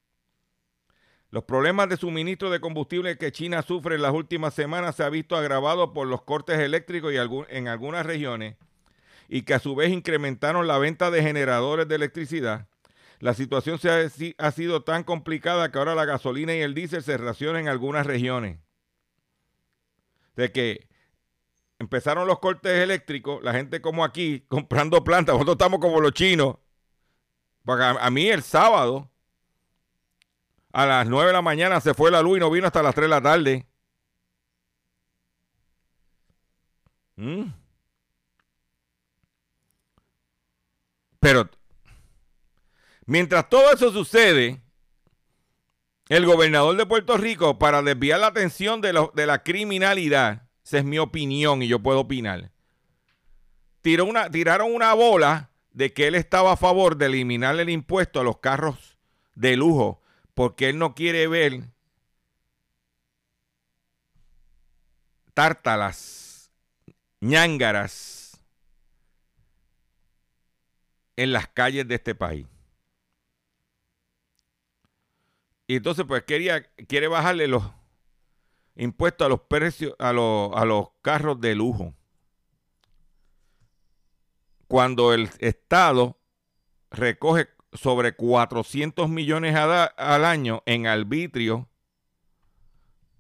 Los 1.32 1.44
problemas 1.44 1.88
de 1.88 1.96
suministro 1.96 2.50
de 2.50 2.60
combustible 2.60 3.16
que 3.16 3.32
China 3.32 3.62
sufre 3.62 3.94
en 3.94 4.02
las 4.02 4.12
últimas 4.12 4.52
semanas 4.52 4.96
se 4.96 5.02
ha 5.02 5.08
visto 5.08 5.34
agravado 5.34 5.94
por 5.94 6.06
los 6.06 6.20
cortes 6.22 6.58
eléctricos 6.58 7.10
y 7.10 7.16
en 7.48 7.68
algunas 7.68 8.04
regiones 8.04 8.56
y 9.30 9.42
que 9.42 9.54
a 9.54 9.58
su 9.58 9.74
vez 9.74 9.90
incrementaron 9.90 10.66
la 10.66 10.76
venta 10.76 11.10
de 11.10 11.22
generadores 11.22 11.88
de 11.88 11.94
electricidad. 11.94 12.68
La 13.18 13.32
situación 13.32 13.78
se 13.78 13.88
ha, 13.88 14.10
si- 14.10 14.34
ha 14.36 14.50
sido 14.50 14.82
tan 14.82 15.04
complicada 15.04 15.72
que 15.72 15.78
ahora 15.78 15.94
la 15.94 16.04
gasolina 16.04 16.54
y 16.54 16.60
el 16.60 16.74
diésel 16.74 17.02
se 17.02 17.16
racionan 17.16 17.62
en 17.62 17.68
algunas 17.68 18.04
regiones. 18.06 18.58
De 20.36 20.52
que 20.52 20.86
empezaron 21.78 22.26
los 22.26 22.40
cortes 22.40 22.72
eléctricos, 22.78 23.42
la 23.42 23.54
gente 23.54 23.80
como 23.80 24.04
aquí 24.04 24.40
comprando 24.48 25.02
plantas, 25.02 25.32
nosotros 25.34 25.54
estamos 25.54 25.80
como 25.80 25.98
los 25.98 26.12
chinos. 26.12 26.56
A 27.64 28.10
mí 28.10 28.28
el 28.28 28.42
sábado 28.42 29.11
a 30.72 30.86
las 30.86 31.06
9 31.08 31.28
de 31.28 31.32
la 31.32 31.42
mañana 31.42 31.80
se 31.80 31.94
fue 31.94 32.10
la 32.10 32.22
luz 32.22 32.38
y 32.38 32.40
no 32.40 32.50
vino 32.50 32.66
hasta 32.66 32.82
las 32.82 32.94
3 32.94 33.04
de 33.04 33.08
la 33.08 33.22
tarde. 33.22 33.66
¿Mm? 37.16 37.44
Pero 41.20 41.48
mientras 43.06 43.48
todo 43.48 43.72
eso 43.72 43.92
sucede, 43.92 44.60
el 46.08 46.26
gobernador 46.26 46.76
de 46.76 46.84
Puerto 46.84 47.16
Rico, 47.16 47.58
para 47.58 47.80
desviar 47.80 48.20
la 48.20 48.26
atención 48.28 48.80
de, 48.80 49.08
de 49.14 49.26
la 49.26 49.42
criminalidad, 49.42 50.48
esa 50.64 50.78
es 50.78 50.84
mi 50.84 50.98
opinión 50.98 51.62
y 51.62 51.68
yo 51.68 51.78
puedo 51.78 52.00
opinar, 52.00 52.50
tiró 53.82 54.04
una, 54.04 54.30
tiraron 54.30 54.74
una 54.74 54.94
bola 54.94 55.50
de 55.70 55.92
que 55.92 56.08
él 56.08 56.14
estaba 56.14 56.52
a 56.52 56.56
favor 56.56 56.96
de 56.96 57.06
eliminar 57.06 57.58
el 57.58 57.70
impuesto 57.70 58.20
a 58.20 58.24
los 58.24 58.38
carros 58.38 58.98
de 59.34 59.56
lujo, 59.56 60.01
porque 60.34 60.68
él 60.68 60.78
no 60.78 60.94
quiere 60.94 61.26
ver 61.26 61.68
tártalas, 65.34 66.50
ñángaras 67.20 68.40
en 71.16 71.32
las 71.32 71.48
calles 71.48 71.86
de 71.88 71.94
este 71.94 72.14
país. 72.14 72.46
Y 75.66 75.76
entonces, 75.76 76.04
pues 76.06 76.24
quería, 76.24 76.62
quiere 76.86 77.08
bajarle 77.08 77.48
los 77.48 77.62
impuestos 78.76 79.24
a 79.24 79.28
los 79.28 79.40
precios, 79.42 79.94
a 79.98 80.12
los, 80.12 80.50
a 80.54 80.64
los 80.64 80.88
carros 81.00 81.40
de 81.40 81.54
lujo. 81.54 81.94
Cuando 84.68 85.12
el 85.12 85.30
Estado 85.38 86.18
recoge 86.90 87.48
sobre 87.72 88.14
400 88.14 89.08
millones 89.08 89.54
al 89.56 90.24
año 90.24 90.62
en 90.66 90.86
arbitrio 90.86 91.68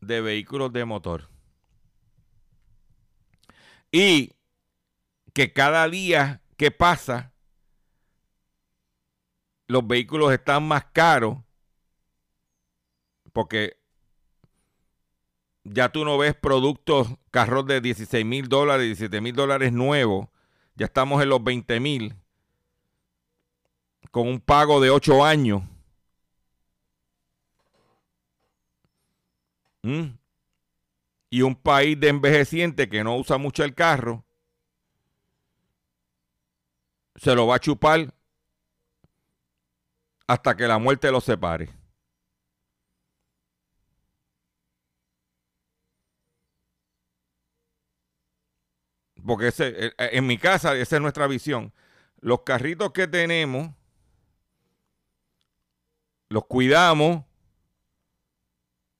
de 0.00 0.20
vehículos 0.20 0.72
de 0.72 0.84
motor. 0.84 1.28
Y 3.90 4.32
que 5.32 5.52
cada 5.52 5.88
día 5.88 6.42
que 6.56 6.70
pasa, 6.70 7.32
los 9.68 9.86
vehículos 9.86 10.32
están 10.32 10.64
más 10.64 10.84
caros 10.92 11.38
porque 13.32 13.78
ya 15.64 15.90
tú 15.90 16.04
no 16.04 16.18
ves 16.18 16.34
productos, 16.34 17.08
carros 17.30 17.66
de 17.66 17.80
16 17.80 18.24
mil 18.24 18.48
dólares, 18.48 18.86
17 18.86 19.20
mil 19.20 19.34
dólares 19.34 19.72
nuevos, 19.72 20.28
ya 20.74 20.86
estamos 20.86 21.22
en 21.22 21.28
los 21.28 21.42
20 21.42 21.80
mil 21.80 22.16
con 24.12 24.28
un 24.28 24.40
pago 24.40 24.80
de 24.80 24.90
8 24.90 25.24
años. 25.24 25.62
¿Mm? 29.82 30.16
Y 31.30 31.42
un 31.42 31.56
país 31.56 31.98
de 31.98 32.08
envejeciente 32.08 32.88
que 32.88 33.02
no 33.02 33.16
usa 33.16 33.38
mucho 33.38 33.64
el 33.64 33.74
carro, 33.74 34.24
se 37.16 37.34
lo 37.34 37.46
va 37.46 37.56
a 37.56 37.58
chupar 37.58 38.14
hasta 40.26 40.56
que 40.56 40.68
la 40.68 40.78
muerte 40.78 41.10
los 41.10 41.24
separe. 41.24 41.70
Porque 49.26 49.48
ese, 49.48 49.68
eh, 49.86 49.92
eh, 49.98 50.10
en 50.12 50.26
mi 50.26 50.36
casa 50.36 50.76
esa 50.76 50.96
es 50.96 51.02
nuestra 51.02 51.26
visión. 51.26 51.72
Los 52.20 52.42
carritos 52.42 52.92
que 52.92 53.06
tenemos, 53.08 53.70
los 56.32 56.46
cuidamos, 56.46 57.24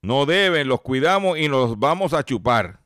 no 0.03 0.25
deben, 0.27 0.67
los 0.67 0.81
cuidamos 0.81 1.39
y 1.39 1.47
nos 1.47 1.79
vamos 1.79 2.13
a 2.13 2.23
chupar. 2.23 2.79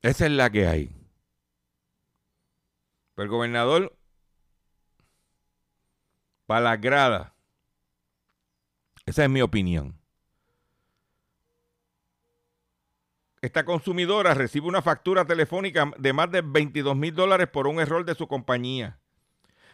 Esa 0.00 0.26
es 0.26 0.32
la 0.32 0.50
que 0.50 0.66
hay. 0.66 0.96
Pero 3.14 3.24
el 3.24 3.30
gobernador, 3.30 3.96
para 6.46 6.60
la 6.60 6.76
grada, 6.76 7.34
esa 9.04 9.24
es 9.24 9.30
mi 9.30 9.42
opinión. 9.42 10.03
Esta 13.44 13.66
consumidora 13.66 14.32
recibe 14.32 14.68
una 14.68 14.80
factura 14.80 15.26
telefónica 15.26 15.92
de 15.98 16.14
más 16.14 16.30
de 16.30 16.40
22 16.40 16.96
mil 16.96 17.14
dólares 17.14 17.46
por 17.46 17.66
un 17.66 17.78
error 17.78 18.02
de 18.06 18.14
su 18.14 18.26
compañía. 18.26 18.98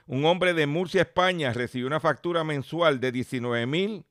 Un 0.09 0.25
hombre 0.25 0.55
de 0.55 0.67
Murcia, 0.67 1.03
España, 1.03 1.53
recibió 1.53 1.87
una 1.87 2.01
factura 2.01 2.43
mensual 2.43 2.99
de 2.99 3.13
19 3.13 3.67
mil 3.67 4.05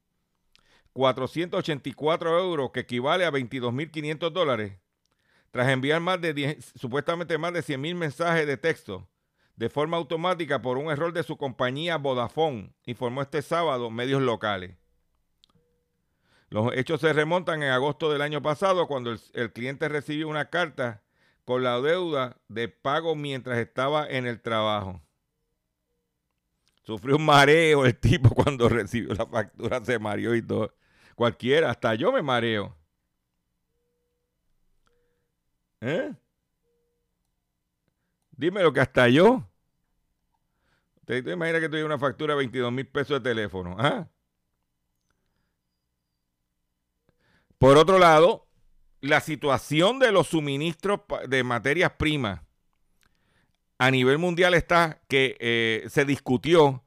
484 0.94 2.40
euros, 2.40 2.72
que 2.72 2.80
equivale 2.80 3.26
a 3.26 3.32
22 3.32 3.74
mil 3.74 3.92
500 3.92 4.32
dólares, 4.32 4.80
tras 5.52 5.68
enviar 5.68 6.00
más 6.00 6.22
de 6.22 6.34
10 6.34 6.72
supuestamente 6.76 7.38
más 7.38 7.52
de 7.52 7.62
100 7.62 7.82
mil 7.82 7.96
mensajes 7.96 8.48
de 8.48 8.56
texto 8.56 9.10
de 9.58 9.70
forma 9.70 9.98
automática 9.98 10.62
por 10.62 10.78
un 10.78 10.90
error 10.90 11.12
de 11.12 11.24
su 11.24 11.36
compañía 11.36 11.98
Vodafone, 11.98 12.72
informó 12.86 13.24
este 13.24 13.42
sábado 13.42 13.90
medios 13.90 14.22
locales. 14.22 14.79
Los 16.50 16.74
hechos 16.74 17.02
se 17.02 17.14
remontan 17.14 17.62
en 17.62 17.70
agosto 17.70 18.12
del 18.12 18.22
año 18.22 18.42
pasado 18.42 18.88
cuando 18.88 19.16
el, 19.34 19.54
cliente 19.54 19.88
recibió 19.88 20.28
una 20.28 20.50
carta 20.50 21.04
con 21.46 21.64
la 21.64 21.80
deuda 21.80 22.38
de 22.48 22.70
pago 22.70 23.16
mientras 23.16 23.60
estaba 23.60 24.08
en 24.08 24.26
el 24.26 24.42
trabajo. 24.42 25.02
Sufrió 26.84 27.18
un 27.18 27.26
mareo 27.26 27.86
el 27.86 27.96
tipo 27.96 28.30
cuando 28.36 28.68
recibió 28.68 29.14
la 29.14 29.28
factura, 29.28 29.84
se 29.86 30.00
mareó 30.00 30.36
y 30.36 30.42
todo. 30.42 30.74
Cualquiera, 31.14 31.70
hasta 31.70 31.94
yo 31.94 32.12
me 32.12 32.24
mareo. 32.24 32.76
¿Eh? 35.82 36.14
Dime 38.32 38.64
lo 38.64 38.74
que 38.74 38.80
hasta 38.80 39.08
yo. 39.08 39.48
¿Te, 41.06 41.22
te 41.22 41.32
imaginas 41.32 41.62
que 41.62 41.70
tuviera 41.70 41.86
una 41.86 42.00
factura 42.00 42.34
de 42.34 42.40
22 42.40 42.72
mil 42.72 42.88
pesos 42.88 43.22
de 43.22 43.30
teléfono? 43.30 43.76
¿Ah? 43.78 44.08
Por 47.60 47.78
otro 47.78 48.00
lado, 48.00 48.48
la 49.02 49.20
situación 49.20 50.00
de 50.00 50.14
los 50.14 50.28
suministros 50.28 51.02
de 51.28 51.44
materias 51.44 51.92
primas 51.98 52.42
a 53.78 53.92
nivel 53.92 54.18
mundial 54.18 54.54
está 54.54 55.02
que 55.10 55.36
eh, 55.40 55.86
se 55.90 56.06
discutió 56.06 56.84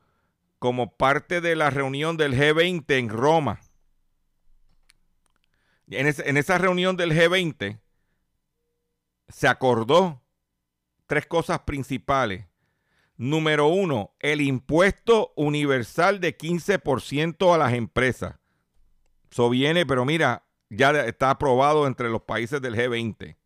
como 0.58 0.96
parte 0.96 1.42
de 1.42 1.56
la 1.56 1.68
reunión 1.68 2.16
del 2.16 2.34
G20 2.34 2.84
en 2.98 3.08
Roma. 3.10 3.60
En, 5.88 6.06
en 6.06 6.36
esa 6.38 6.56
reunión 6.56 6.96
del 6.96 7.12
G20 7.12 7.78
se 9.28 9.48
acordó 9.48 10.22
tres 11.06 11.26
cosas 11.26 11.60
principales. 11.60 12.46
Número 13.18 13.66
uno, 13.66 14.14
el 14.20 14.40
impuesto 14.40 15.34
universal 15.36 16.18
de 16.18 16.36
15% 16.36 17.54
a 17.54 17.58
las 17.58 17.74
empresas. 17.74 18.36
Eso 19.30 19.50
viene, 19.50 19.84
pero 19.86 20.04
mira, 20.04 20.44
ya 20.72 20.90
está 21.02 21.30
aprobado 21.30 21.86
entre 21.86 22.08
los 22.08 22.22
países 22.22 22.60
del 22.62 22.74
G20. 22.74 23.36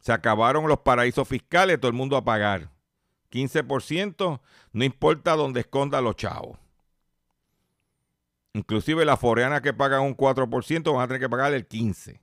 Se 0.00 0.12
acabaron 0.12 0.66
los 0.66 0.80
paraísos 0.80 1.28
fiscales, 1.28 1.78
todo 1.78 1.90
el 1.90 1.96
mundo 1.96 2.16
a 2.16 2.24
pagar. 2.24 2.70
15%, 3.30 4.40
no 4.72 4.84
importa 4.84 5.36
dónde 5.36 5.60
esconda 5.60 6.00
los 6.00 6.16
chavos. 6.16 6.58
Inclusive 8.54 9.04
las 9.04 9.20
foreanas 9.20 9.60
que 9.60 9.74
pagan 9.74 10.02
un 10.02 10.16
4% 10.16 10.94
van 10.94 11.02
a 11.02 11.06
tener 11.06 11.20
que 11.20 11.28
pagar 11.28 11.52
el 11.52 11.68
15%. 11.68 12.18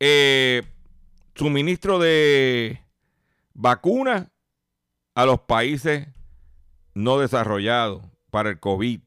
Eh, 0.00 0.62
suministro 1.34 1.98
de 1.98 2.82
vacunas 3.54 4.26
a 5.14 5.26
los 5.26 5.40
países 5.42 6.08
no 6.94 7.18
desarrollados 7.18 8.02
para 8.30 8.50
el 8.50 8.58
COVID. 8.58 9.02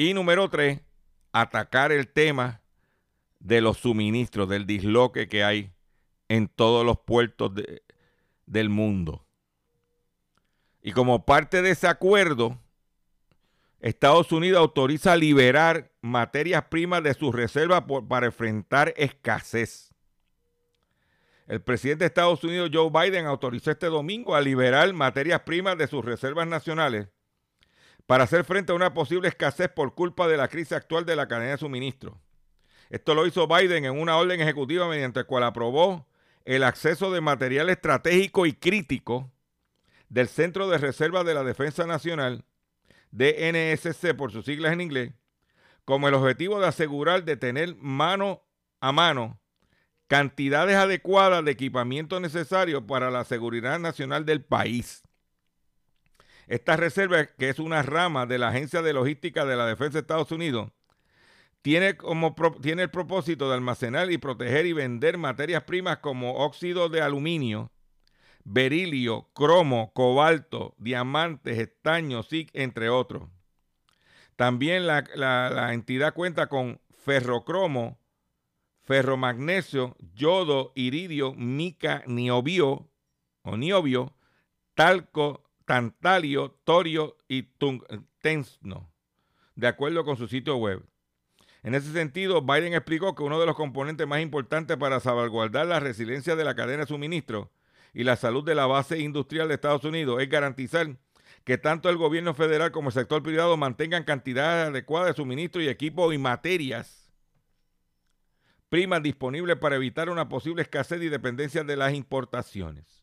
Y 0.00 0.14
número 0.14 0.48
tres, 0.48 0.80
atacar 1.30 1.92
el 1.92 2.08
tema 2.08 2.62
de 3.38 3.60
los 3.60 3.76
suministros, 3.76 4.48
del 4.48 4.64
disloque 4.64 5.28
que 5.28 5.44
hay 5.44 5.74
en 6.30 6.48
todos 6.48 6.86
los 6.86 7.00
puertos 7.00 7.54
de- 7.54 7.82
del 8.46 8.70
mundo. 8.70 9.26
Y 10.80 10.92
como 10.92 11.26
parte 11.26 11.60
de 11.60 11.72
ese 11.72 11.86
acuerdo, 11.86 12.58
Estados 13.78 14.32
Unidos 14.32 14.60
autoriza 14.60 15.14
liberar 15.16 15.92
materias 16.00 16.64
primas 16.70 17.02
de 17.02 17.12
sus 17.12 17.34
reservas 17.34 17.84
para 18.08 18.24
enfrentar 18.24 18.94
escasez. 18.96 19.94
El 21.46 21.60
presidente 21.60 22.04
de 22.04 22.06
Estados 22.06 22.42
Unidos, 22.42 22.70
Joe 22.72 22.88
Biden, 22.88 23.26
autorizó 23.26 23.70
este 23.70 23.88
domingo 23.88 24.34
a 24.34 24.40
liberar 24.40 24.90
materias 24.94 25.42
primas 25.42 25.76
de 25.76 25.88
sus 25.88 26.02
reservas 26.02 26.48
nacionales 26.48 27.08
para 28.10 28.24
hacer 28.24 28.42
frente 28.42 28.72
a 28.72 28.74
una 28.74 28.92
posible 28.92 29.28
escasez 29.28 29.68
por 29.68 29.94
culpa 29.94 30.26
de 30.26 30.36
la 30.36 30.48
crisis 30.48 30.72
actual 30.72 31.06
de 31.06 31.14
la 31.14 31.28
cadena 31.28 31.52
de 31.52 31.58
suministro. 31.58 32.20
Esto 32.88 33.14
lo 33.14 33.24
hizo 33.24 33.46
Biden 33.46 33.84
en 33.84 33.96
una 33.96 34.16
orden 34.16 34.40
ejecutiva 34.40 34.88
mediante 34.88 35.20
la 35.20 35.24
cual 35.26 35.44
aprobó 35.44 36.08
el 36.44 36.64
acceso 36.64 37.12
de 37.12 37.20
material 37.20 37.70
estratégico 37.70 38.46
y 38.46 38.52
crítico 38.52 39.30
del 40.08 40.26
Centro 40.26 40.68
de 40.68 40.78
Reserva 40.78 41.22
de 41.22 41.34
la 41.34 41.44
Defensa 41.44 41.86
Nacional, 41.86 42.44
DNSC 43.12 44.16
por 44.16 44.32
sus 44.32 44.44
siglas 44.44 44.72
en 44.72 44.80
inglés, 44.80 45.12
como 45.84 46.08
el 46.08 46.14
objetivo 46.14 46.58
de 46.58 46.66
asegurar 46.66 47.22
de 47.22 47.36
tener 47.36 47.76
mano 47.76 48.42
a 48.80 48.90
mano 48.90 49.38
cantidades 50.08 50.74
adecuadas 50.74 51.44
de 51.44 51.52
equipamiento 51.52 52.18
necesario 52.18 52.88
para 52.88 53.12
la 53.12 53.22
seguridad 53.22 53.78
nacional 53.78 54.26
del 54.26 54.42
país. 54.42 55.04
Esta 56.50 56.76
reserva, 56.76 57.26
que 57.26 57.48
es 57.48 57.60
una 57.60 57.80
rama 57.82 58.26
de 58.26 58.36
la 58.36 58.48
Agencia 58.48 58.82
de 58.82 58.92
Logística 58.92 59.44
de 59.44 59.54
la 59.54 59.66
Defensa 59.66 59.92
de 59.94 60.00
Estados 60.00 60.32
Unidos, 60.32 60.72
tiene, 61.62 61.96
como 61.96 62.34
tiene 62.60 62.82
el 62.82 62.90
propósito 62.90 63.48
de 63.48 63.54
almacenar 63.54 64.10
y 64.10 64.18
proteger 64.18 64.66
y 64.66 64.72
vender 64.72 65.16
materias 65.16 65.62
primas 65.62 65.98
como 65.98 66.34
óxido 66.38 66.88
de 66.88 67.02
aluminio, 67.02 67.70
berilio, 68.42 69.28
cromo, 69.32 69.92
cobalto, 69.94 70.74
diamantes, 70.78 71.56
estaño, 71.56 72.24
zinc, 72.24 72.50
entre 72.52 72.88
otros. 72.90 73.28
También 74.34 74.88
la, 74.88 75.04
la- 75.14 75.50
la 75.50 75.72
entidad 75.72 76.14
cuenta 76.14 76.48
con 76.48 76.80
ferrocromo, 77.04 78.00
ferromagnesio, 78.82 79.96
yodo, 80.14 80.72
iridio, 80.74 81.32
mica, 81.34 82.02
niobio 82.08 82.88
o 83.42 83.56
niobio, 83.56 84.16
talco, 84.74 85.49
tantalio, 85.70 86.58
torio 86.64 87.16
y 87.28 87.44
tungsteno, 87.44 88.90
de 89.54 89.68
acuerdo 89.68 90.04
con 90.04 90.16
su 90.16 90.26
sitio 90.26 90.56
web. 90.56 90.84
En 91.62 91.76
ese 91.76 91.92
sentido, 91.92 92.42
Biden 92.42 92.74
explicó 92.74 93.14
que 93.14 93.22
uno 93.22 93.38
de 93.38 93.46
los 93.46 93.54
componentes 93.54 94.04
más 94.04 94.20
importantes 94.20 94.76
para 94.78 94.98
salvaguardar 94.98 95.68
la 95.68 95.78
resiliencia 95.78 96.34
de 96.34 96.42
la 96.42 96.56
cadena 96.56 96.80
de 96.80 96.88
suministro 96.88 97.52
y 97.94 98.02
la 98.02 98.16
salud 98.16 98.42
de 98.42 98.56
la 98.56 98.66
base 98.66 98.98
industrial 98.98 99.46
de 99.46 99.54
Estados 99.54 99.84
Unidos 99.84 100.20
es 100.20 100.28
garantizar 100.28 100.96
que 101.44 101.56
tanto 101.56 101.88
el 101.88 101.98
gobierno 101.98 102.34
federal 102.34 102.72
como 102.72 102.88
el 102.88 102.94
sector 102.94 103.22
privado 103.22 103.56
mantengan 103.56 104.02
cantidades 104.02 104.70
adecuadas 104.70 105.10
de 105.10 105.22
suministro 105.22 105.62
y 105.62 105.68
equipo 105.68 106.12
y 106.12 106.18
materias 106.18 107.12
primas 108.68 109.04
disponibles 109.04 109.56
para 109.56 109.76
evitar 109.76 110.10
una 110.10 110.28
posible 110.28 110.62
escasez 110.62 111.00
y 111.00 111.08
dependencia 111.08 111.62
de 111.62 111.76
las 111.76 111.94
importaciones. 111.94 112.99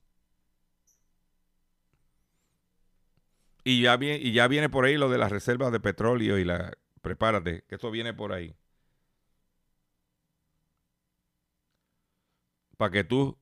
Y 3.70 3.82
ya, 3.82 3.98
viene, 3.98 4.18
y 4.24 4.32
ya 4.32 4.48
viene 4.48 4.70
por 4.70 4.86
ahí 4.86 4.96
lo 4.96 5.10
de 5.10 5.18
las 5.18 5.30
reservas 5.30 5.74
de 5.74 5.82
petróleo 5.82 6.38
y 6.38 6.46
la... 6.46 6.72
Prepárate, 7.02 7.66
que 7.68 7.76
eso 7.76 7.92
viene 7.92 8.14
por 8.14 8.32
ahí. 8.32 8.56
Para 12.78 12.92
que 12.92 13.04
tú 13.04 13.38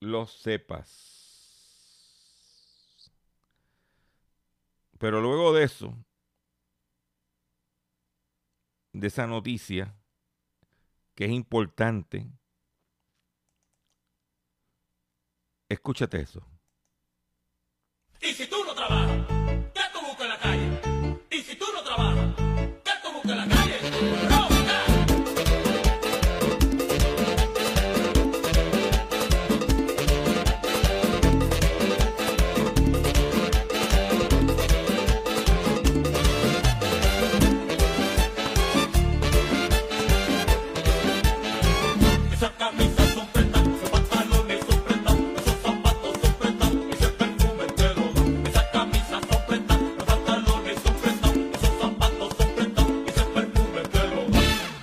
lo 0.00 0.26
sepas. 0.26 1.20
Pero 4.98 5.20
luego 5.20 5.52
de 5.52 5.64
eso, 5.64 5.96
de 8.92 9.06
esa 9.08 9.26
noticia, 9.26 9.96
que 11.14 11.24
es 11.26 11.30
importante, 11.30 12.30
escúchate 15.70 16.20
eso. 16.20 16.44
Y 18.80 19.39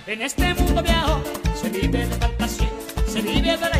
En 0.08 0.22
este 0.22 0.54
mundo 0.54 0.82
viejo 0.82 1.22
se 1.54 1.68
vive 1.68 2.06
de 2.06 2.16
fantasía, 2.16 2.70
se 3.06 3.20
vive 3.20 3.58
de 3.58 3.68
la 3.68 3.78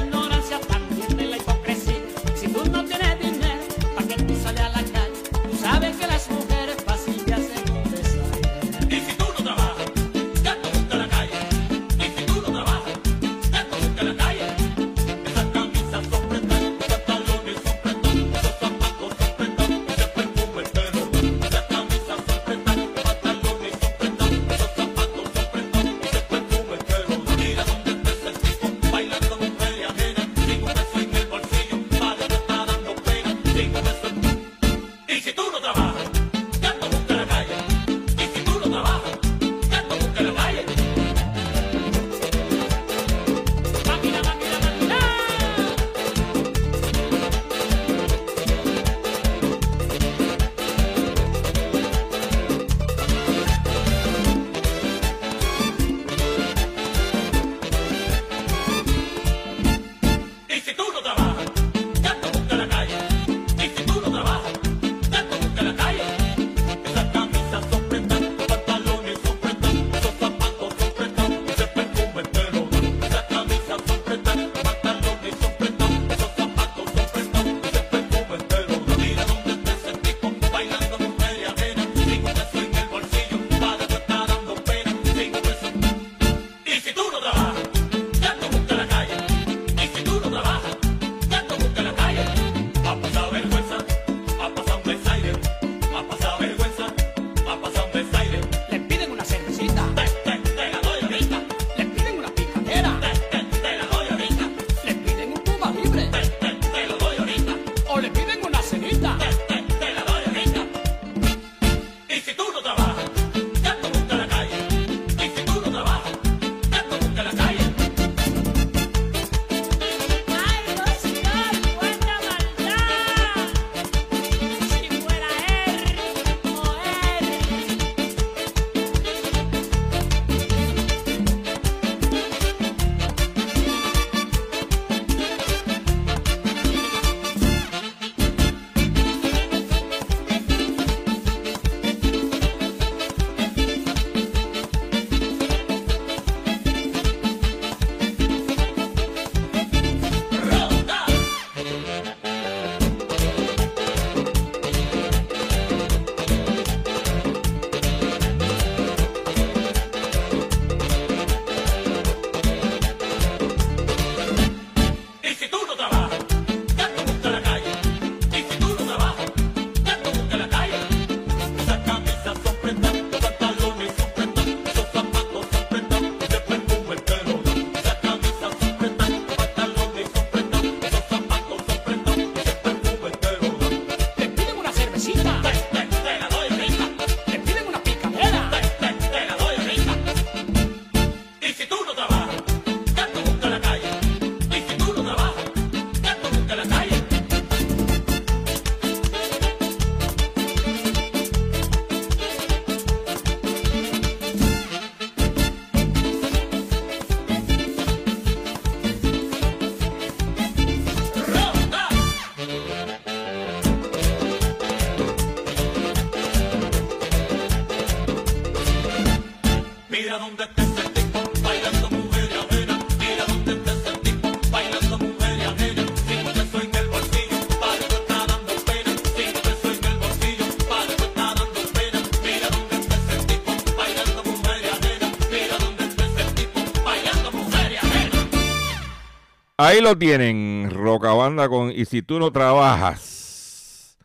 Ahí 239.60 239.80
lo 239.80 239.98
tienen, 239.98 240.70
Rocabanda 240.70 241.48
con 241.48 241.72
Y 241.72 241.84
si 241.84 242.00
tú 242.00 242.20
no 242.20 242.30
trabajas, 242.30 243.98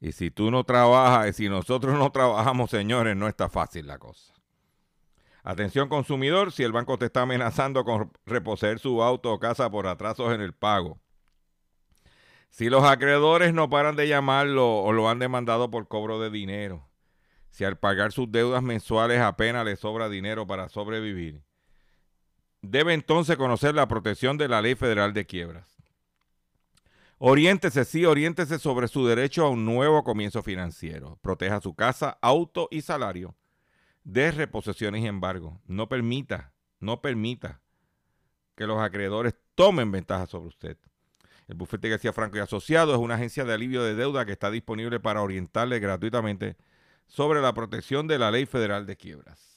y 0.00 0.12
si 0.12 0.30
tú 0.30 0.52
no 0.52 0.62
trabajas, 0.62 1.30
y 1.30 1.32
si 1.32 1.48
nosotros 1.48 1.98
no 1.98 2.12
trabajamos, 2.12 2.70
señores, 2.70 3.16
no 3.16 3.26
está 3.26 3.48
fácil 3.48 3.88
la 3.88 3.98
cosa. 3.98 4.32
Atención 5.42 5.88
consumidor, 5.88 6.52
si 6.52 6.62
el 6.62 6.70
banco 6.70 6.96
te 6.96 7.06
está 7.06 7.22
amenazando 7.22 7.84
con 7.84 8.12
reposeer 8.24 8.78
su 8.78 9.02
auto 9.02 9.32
o 9.32 9.40
casa 9.40 9.68
por 9.68 9.88
atrasos 9.88 10.32
en 10.32 10.40
el 10.40 10.52
pago. 10.52 11.00
Si 12.50 12.70
los 12.70 12.84
acreedores 12.84 13.52
no 13.52 13.68
paran 13.68 13.96
de 13.96 14.06
llamarlo 14.06 14.76
o 14.76 14.92
lo 14.92 15.08
han 15.08 15.18
demandado 15.18 15.72
por 15.72 15.88
cobro 15.88 16.20
de 16.20 16.30
dinero. 16.30 16.88
Si 17.50 17.64
al 17.64 17.78
pagar 17.78 18.12
sus 18.12 18.30
deudas 18.30 18.62
mensuales 18.62 19.20
apenas 19.20 19.64
le 19.64 19.74
sobra 19.74 20.08
dinero 20.08 20.46
para 20.46 20.68
sobrevivir 20.68 21.43
debe 22.70 22.94
entonces 22.94 23.36
conocer 23.36 23.74
la 23.74 23.88
protección 23.88 24.36
de 24.38 24.48
la 24.48 24.62
Ley 24.62 24.74
Federal 24.74 25.12
de 25.12 25.26
Quiebras. 25.26 25.74
Oriéntese, 27.18 27.84
sí, 27.84 28.04
oriéntese 28.04 28.58
sobre 28.58 28.88
su 28.88 29.06
derecho 29.06 29.46
a 29.46 29.50
un 29.50 29.64
nuevo 29.64 30.04
comienzo 30.04 30.42
financiero. 30.42 31.18
Proteja 31.22 31.60
su 31.60 31.74
casa, 31.74 32.18
auto 32.20 32.68
y 32.70 32.82
salario 32.82 33.34
de 34.02 34.30
reposiciones 34.30 35.02
y 35.02 35.06
embargo. 35.06 35.60
No 35.66 35.88
permita, 35.88 36.52
no 36.80 37.00
permita 37.00 37.60
que 38.56 38.66
los 38.66 38.78
acreedores 38.78 39.34
tomen 39.54 39.90
ventaja 39.90 40.26
sobre 40.26 40.48
usted. 40.48 40.76
El 41.48 41.56
bufete 41.56 41.88
García 41.88 42.12
Franco 42.12 42.36
y 42.36 42.40
Asociado 42.40 42.92
es 42.94 42.98
una 42.98 43.14
agencia 43.14 43.44
de 43.44 43.52
alivio 43.52 43.82
de 43.82 43.94
deuda 43.94 44.24
que 44.24 44.32
está 44.32 44.50
disponible 44.50 45.00
para 45.00 45.22
orientarle 45.22 45.78
gratuitamente 45.78 46.56
sobre 47.06 47.40
la 47.40 47.52
protección 47.52 48.06
de 48.06 48.18
la 48.18 48.30
Ley 48.30 48.46
Federal 48.46 48.86
de 48.86 48.96
Quiebras. 48.96 49.53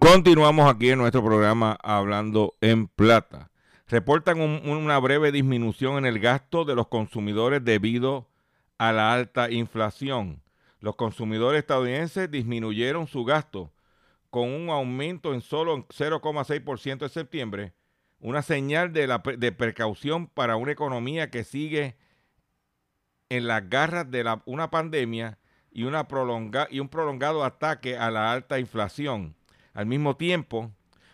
Continuamos 0.00 0.68
aquí 0.74 0.90
en 0.90 0.98
nuestro 0.98 1.22
programa 1.22 1.78
Hablando 1.82 2.54
en 2.62 2.88
Plata. 2.88 3.50
Reportan 3.86 4.40
un- 4.40 4.62
una 4.66 4.98
breve 4.98 5.30
disminución 5.30 5.98
en 5.98 6.06
el 6.06 6.18
gasto 6.20 6.64
de 6.64 6.74
los 6.74 6.88
consumidores 6.88 7.62
debido 7.64 8.26
a 8.78 8.92
la 8.92 9.12
alta 9.12 9.50
inflación. 9.50 10.42
Los 10.80 10.96
consumidores 10.96 11.60
estadounidenses 11.60 12.30
disminuyeron 12.30 13.06
su 13.08 13.24
gasto 13.24 13.72
con 14.30 14.48
un 14.48 14.70
aumento 14.70 15.34
en 15.34 15.42
solo 15.42 15.86
0,6% 15.90 17.04
en 17.04 17.10
septiembre, 17.10 17.74
una 18.20 18.40
señal 18.42 18.94
de, 18.94 19.06
la, 19.06 19.18
de 19.18 19.52
precaución 19.52 20.28
para 20.28 20.56
una 20.56 20.72
economía 20.72 21.30
que 21.30 21.44
sigue 21.44 21.96
en 23.28 23.46
las 23.46 23.68
garras 23.68 24.10
de 24.10 24.24
la- 24.24 24.42
una 24.46 24.70
pandemia 24.70 25.38
y, 25.70 25.84
una 25.84 26.08
prolonga- 26.08 26.68
y 26.70 26.80
un 26.80 26.88
prolongado 26.88 27.44
ataque 27.44 27.98
a 27.98 28.10
la 28.10 28.32
alta 28.32 28.58
inflación. 28.58 29.36
Al 29.80 29.86
mismo 29.86 30.14
tiempo, 30.14 30.70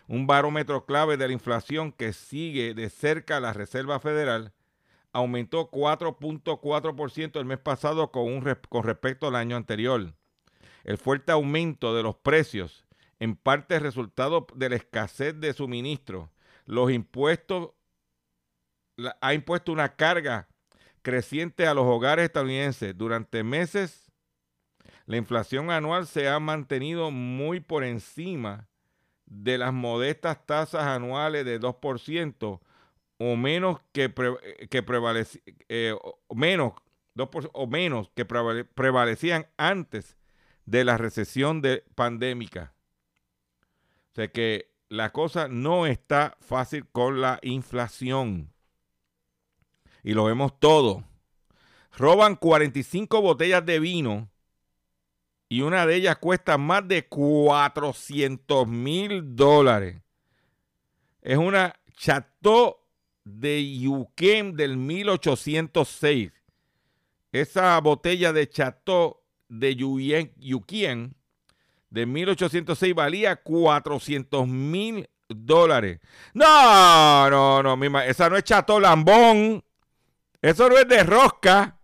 un 0.09 0.27
barómetro 0.27 0.85
clave 0.85 1.15
de 1.15 1.25
la 1.25 1.31
inflación 1.31 1.93
que 1.93 2.11
sigue 2.11 2.73
de 2.73 2.89
cerca 2.89 3.39
la 3.39 3.53
Reserva 3.53 4.01
Federal 4.01 4.51
aumentó 5.13 5.71
4.4% 5.71 7.39
el 7.39 7.45
mes 7.45 7.59
pasado 7.59 8.11
con, 8.11 8.41
con 8.67 8.83
respecto 8.83 9.25
al 9.25 9.37
año 9.37 9.55
anterior. 9.55 10.13
El 10.83 10.97
fuerte 10.97 11.31
aumento 11.31 11.95
de 11.95 12.03
los 12.03 12.17
precios, 12.17 12.85
en 13.21 13.37
parte 13.37 13.77
es 13.77 13.81
resultado 13.81 14.45
de 14.53 14.67
la 14.67 14.75
escasez 14.75 15.39
de 15.39 15.53
suministro, 15.53 16.29
los 16.65 16.91
impuestos, 16.91 17.69
ha 19.21 19.33
impuesto 19.33 19.71
una 19.71 19.95
carga 19.95 20.49
creciente 21.03 21.67
a 21.67 21.73
los 21.73 21.85
hogares 21.85 22.25
estadounidenses. 22.25 22.97
Durante 22.97 23.45
meses, 23.45 24.06
la 25.07 25.17
inflación 25.17 25.71
anual 25.71 26.05
se 26.05 26.27
ha 26.27 26.39
mantenido 26.39 27.11
muy 27.11 27.61
por 27.61 27.83
encima 27.85 28.67
de 29.25 29.57
las 29.57 29.73
modestas 29.73 30.45
tasas 30.45 30.83
anuales 30.83 31.45
de 31.45 31.59
2% 31.59 32.59
o 33.17 33.35
menos 33.35 33.79
que, 33.93 34.13
que 34.69 34.83
eh, 35.69 35.95
o 36.01 36.35
menos 36.35 36.73
2% 37.15 37.49
o 37.53 37.67
menos 37.67 38.11
que 38.15 38.27
prevale- 38.27 38.65
prevalecían 38.65 39.47
antes 39.57 40.17
de 40.65 40.83
la 40.83 40.97
recesión 40.97 41.61
de 41.61 41.85
pandémica. 41.95 42.73
O 44.11 44.15
sea 44.15 44.27
que 44.27 44.73
la 44.89 45.11
cosa 45.13 45.47
no 45.47 45.85
está 45.87 46.37
fácil 46.41 46.85
con 46.91 47.21
la 47.21 47.39
inflación. 47.43 48.53
Y 50.03 50.13
lo 50.13 50.25
vemos 50.25 50.59
todo. 50.59 51.05
Roban 51.97 52.35
45 52.35 53.21
botellas 53.21 53.65
de 53.65 53.79
vino 53.79 54.29
y 55.49 55.61
una 55.61 55.85
de 55.85 55.95
ellas 55.95 56.17
cuesta 56.17 56.57
más 56.57 56.87
de 56.87 57.07
400 57.07 58.67
mil 58.67 59.35
dólares. 59.35 60.01
Es 61.21 61.37
una 61.37 61.79
Chateau 61.95 62.77
de 63.23 63.77
Yuquem 63.79 64.53
del 64.53 64.77
1806. 64.77 66.31
Esa 67.31 67.79
botella 67.79 68.33
de 68.33 68.49
Chateau 68.49 69.21
de 69.49 69.75
Yuquien 69.75 71.15
de 71.89 72.05
1806 72.05 72.93
valía 72.93 73.37
400 73.37 74.47
mil 74.47 75.09
dólares. 75.29 75.99
No, 76.33 77.29
no, 77.29 77.63
no, 77.63 77.77
mi 77.77 77.87
esa 78.05 78.29
no 78.29 78.37
es 78.37 78.43
Chateau 78.43 78.79
Lambón. 78.79 79.63
Eso 80.41 80.69
no 80.69 80.77
es 80.77 80.87
de 80.87 81.03
rosca. 81.03 81.76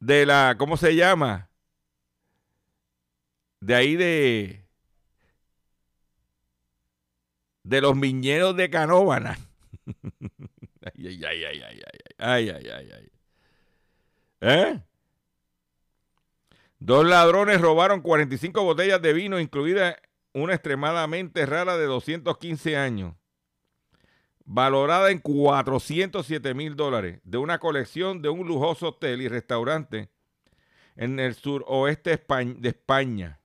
De 0.00 0.26
la, 0.26 0.56
¿cómo 0.58 0.76
se 0.76 0.94
llama? 0.96 1.50
De 3.60 3.74
ahí 3.74 3.96
de... 3.96 4.66
De 7.62 7.80
los 7.80 7.94
miñeros 7.94 8.56
de 8.56 8.70
Canóvana. 8.70 9.38
ay, 10.96 11.06
ay, 11.06 11.24
ay, 11.24 11.44
ay, 11.44 11.62
ay, 11.62 11.82
ay, 12.18 12.48
ay, 12.48 12.68
ay, 12.68 12.90
ay. 12.92 13.12
¿Eh? 14.40 14.82
Dos 16.78 17.06
ladrones 17.06 17.60
robaron 17.60 18.00
45 18.00 18.64
botellas 18.64 19.02
de 19.02 19.12
vino, 19.12 19.38
incluida 19.38 19.96
una 20.32 20.54
extremadamente 20.54 21.44
rara 21.44 21.76
de 21.76 21.84
215 21.84 22.78
años, 22.78 23.14
valorada 24.52 25.12
en 25.12 25.20
407 25.20 26.54
mil 26.54 26.74
dólares, 26.74 27.20
de 27.22 27.38
una 27.38 27.60
colección 27.60 28.20
de 28.20 28.30
un 28.30 28.48
lujoso 28.48 28.88
hotel 28.88 29.22
y 29.22 29.28
restaurante 29.28 30.10
en 30.96 31.20
el 31.20 31.36
suroeste 31.36 32.20
de 32.56 32.68
España. 32.68 33.38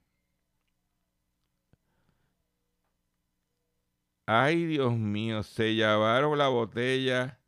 Ay, 4.26 4.66
Dios 4.66 4.93
mío, 4.93 5.43
se 5.43 5.76
llevaron 5.76 6.39
la 6.39 6.47
botella. 6.47 7.39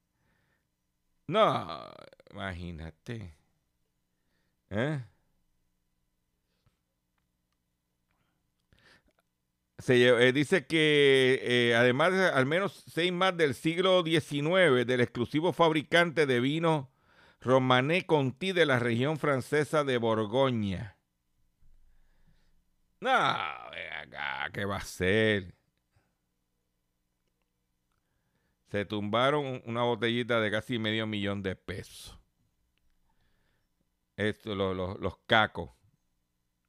No, 1.25 1.81
imagínate. 2.31 3.33
¿Eh? 4.69 5.01
Se 9.79 10.07
eh, 10.07 10.33
dice 10.33 10.65
que 10.65 11.39
eh, 11.43 11.75
además 11.75 12.11
de 12.11 12.25
al 12.27 12.45
menos 12.47 12.83
seis 12.91 13.11
más 13.13 13.37
del 13.37 13.53
siglo 13.53 14.01
XIX 14.03 14.85
del 14.85 15.01
exclusivo 15.01 15.53
fabricante 15.53 16.25
de 16.25 16.39
vino 16.39 16.89
Romané 17.41 18.05
Conti 18.07 18.53
de 18.53 18.65
la 18.65 18.79
región 18.79 19.17
francesa 19.19 19.83
de 19.83 19.97
Borgoña. 19.99 20.97
No, 22.99 23.09
acá, 23.09 24.49
¿qué 24.53 24.65
va 24.65 24.77
a 24.77 24.81
ser? 24.81 25.53
Se 28.71 28.85
tumbaron 28.85 29.61
una 29.65 29.83
botellita 29.83 30.39
de 30.39 30.51
casi 30.51 30.79
medio 30.79 31.05
millón 31.07 31.41
de 31.43 31.55
pesos. 31.55 32.17
Esto, 34.17 34.55
lo- 34.55 34.73
lo- 34.73 34.97
los 34.97 35.17
cacos. 35.25 35.69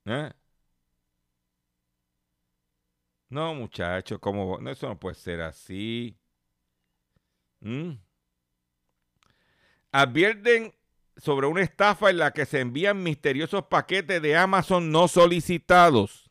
¿Eh? 0.07 0.31
No, 3.31 3.55
muchachos, 3.55 4.19
¿cómo? 4.21 4.59
No, 4.59 4.71
eso 4.71 4.89
no 4.89 4.99
puede 4.99 5.15
ser 5.15 5.43
así. 5.43 6.17
¿Mm? 7.61 7.93
Advierten 9.93 10.75
sobre 11.17 11.47
una 11.47 11.63
estafa 11.63 12.11
en 12.11 12.19
la 12.19 12.33
que 12.33 12.47
se 12.47 12.61
envían 12.61 13.03
misteriosos 13.03 13.65
paquetes 13.67 14.23
de 14.23 14.37
Amazon 14.37 14.91
no 14.91 15.09
solicitados. 15.09 16.31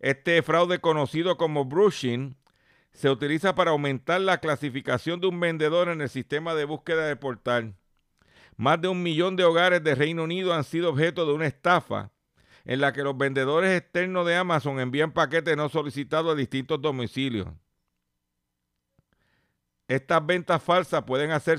Este 0.00 0.42
fraude 0.42 0.80
conocido 0.80 1.36
como 1.36 1.64
brushing 1.64 2.36
se 2.92 3.08
utiliza 3.08 3.54
para 3.54 3.70
aumentar 3.70 4.20
la 4.20 4.38
clasificación 4.38 5.20
de 5.20 5.28
un 5.28 5.38
vendedor 5.38 5.88
en 5.88 6.00
el 6.00 6.08
sistema 6.08 6.54
de 6.54 6.64
búsqueda 6.64 7.06
del 7.06 7.18
portal. 7.18 7.76
Más 8.56 8.80
de 8.80 8.88
un 8.88 9.02
millón 9.02 9.36
de 9.36 9.44
hogares 9.44 9.82
de 9.84 9.94
Reino 9.94 10.24
Unido 10.24 10.52
han 10.52 10.64
sido 10.64 10.90
objeto 10.90 11.24
de 11.24 11.32
una 11.32 11.46
estafa 11.46 12.10
en 12.70 12.80
la 12.80 12.92
que 12.92 13.02
los 13.02 13.18
vendedores 13.18 13.76
externos 13.76 14.24
de 14.24 14.36
Amazon 14.36 14.78
envían 14.78 15.10
paquetes 15.10 15.56
no 15.56 15.68
solicitados 15.68 16.32
a 16.32 16.36
distintos 16.36 16.80
domicilios. 16.80 17.48
Estas 19.88 20.24
ventas 20.24 20.62
falsas 20.62 21.02
pueden 21.02 21.32
hacer, 21.32 21.58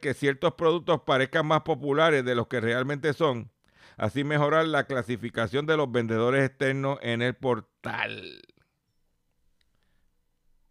que 0.00 0.14
ciertos 0.14 0.54
productos 0.54 1.02
parezcan 1.02 1.44
más 1.46 1.60
populares 1.60 2.24
de 2.24 2.34
los 2.34 2.46
que 2.46 2.62
realmente 2.62 3.12
son, 3.12 3.50
así 3.98 4.24
mejorar 4.24 4.64
la 4.68 4.84
clasificación 4.84 5.66
de 5.66 5.76
los 5.76 5.92
vendedores 5.92 6.46
externos 6.46 6.98
en 7.02 7.20
el 7.20 7.34
portal. 7.34 8.40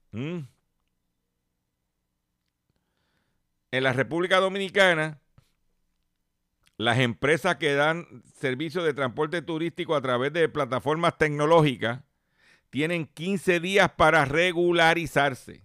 ¿Mm? 0.10 0.40
En 3.70 3.84
la 3.84 3.94
República 3.94 4.40
Dominicana, 4.40 5.21
las 6.82 6.98
empresas 6.98 7.58
que 7.58 7.76
dan 7.76 8.24
servicio 8.34 8.82
de 8.82 8.96
transporte 8.96 9.44
turístico 9.44 9.96
a 9.96 10.02
través 10.02 10.34
de 10.34 10.50
plataformas 10.50 11.16
tecnológicas 11.16 12.02
tienen 12.72 13.06
15 13.06 13.60
días 13.60 13.92
para 13.92 14.26
regularizarse. 14.26 15.64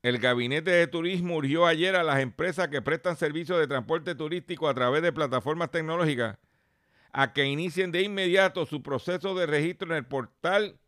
El 0.00 0.18
Gabinete 0.18 0.70
de 0.70 0.86
Turismo 0.86 1.34
urgió 1.34 1.66
ayer 1.66 1.96
a 1.96 2.04
las 2.04 2.20
empresas 2.20 2.68
que 2.68 2.80
prestan 2.80 3.16
servicio 3.16 3.58
de 3.58 3.66
transporte 3.66 4.14
turístico 4.14 4.68
a 4.68 4.74
través 4.74 5.02
de 5.02 5.12
plataformas 5.12 5.72
tecnológicas 5.72 6.38
a 7.10 7.32
que 7.32 7.46
inicien 7.46 7.90
de 7.90 8.02
inmediato 8.02 8.64
su 8.64 8.84
proceso 8.84 9.34
de 9.34 9.46
registro 9.46 9.88
en 9.88 9.96
el 9.96 10.06
portal 10.06 10.78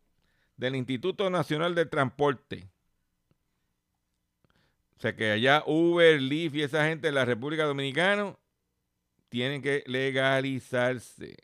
del 0.55 0.77
Instituto 0.77 1.29
Nacional 1.29 1.75
de 1.75 1.85
Transporte. 1.85 2.70
O 5.01 5.07
sea 5.09 5.15
que 5.15 5.31
allá 5.31 5.63
Uber, 5.65 6.21
Lyft 6.21 6.53
y 6.53 6.61
esa 6.61 6.85
gente 6.85 7.07
en 7.07 7.15
la 7.15 7.25
República 7.25 7.63
Dominicana 7.63 8.37
tienen 9.29 9.63
que 9.63 9.83
legalizarse. 9.87 11.37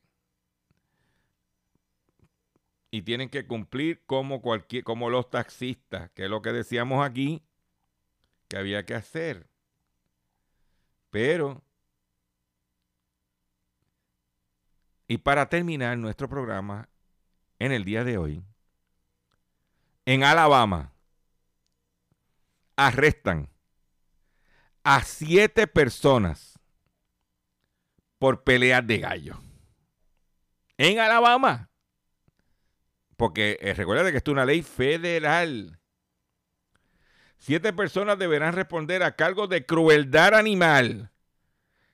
Y 2.91 3.01
tienen 3.01 3.29
que 3.29 3.47
cumplir 3.47 4.03
como 4.05 4.43
cualquier, 4.43 4.83
como 4.83 5.09
los 5.09 5.31
taxistas, 5.31 6.11
que 6.11 6.25
es 6.25 6.29
lo 6.29 6.43
que 6.43 6.51
decíamos 6.51 7.03
aquí, 7.03 7.41
que 8.47 8.57
había 8.57 8.85
que 8.85 8.93
hacer. 8.93 9.47
Pero, 11.09 11.63
y 15.07 15.17
para 15.17 15.49
terminar 15.49 15.97
nuestro 15.97 16.29
programa 16.29 16.89
en 17.57 17.71
el 17.71 17.85
día 17.85 18.03
de 18.03 18.19
hoy, 18.19 18.43
en 20.05 20.23
Alabama 20.23 20.93
arrestan 22.77 23.49
a 24.83 25.03
siete 25.03 25.67
personas 25.67 26.57
por 28.19 28.43
peleas 28.43 28.87
de 28.87 28.99
gallo. 28.99 29.39
En 30.77 30.99
Alabama. 30.99 31.69
Porque 33.17 33.57
eh, 33.61 33.73
recuerda 33.73 34.11
que 34.11 34.17
esto 34.17 34.31
es 34.31 34.33
una 34.33 34.45
ley 34.45 34.61
federal. 34.61 35.79
Siete 37.39 37.73
personas 37.73 38.17
deberán 38.17 38.53
responder 38.53 39.03
a 39.03 39.15
cargos 39.15 39.49
de 39.49 39.65
crueldad 39.65 40.35
animal 40.35 41.11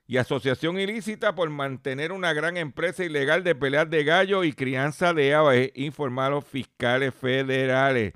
y 0.06 0.18
asociación 0.18 0.78
ilícita 0.78 1.34
por 1.34 1.48
mantener 1.50 2.12
una 2.12 2.32
gran 2.32 2.56
empresa 2.56 3.04
ilegal 3.04 3.42
de 3.42 3.54
peleas 3.54 3.88
de 3.88 4.04
gallo 4.04 4.44
y 4.44 4.52
crianza 4.52 5.14
de 5.14 5.34
aves, 5.34 5.70
informaron 5.74 6.42
fiscales 6.42 7.14
federales. 7.14 8.12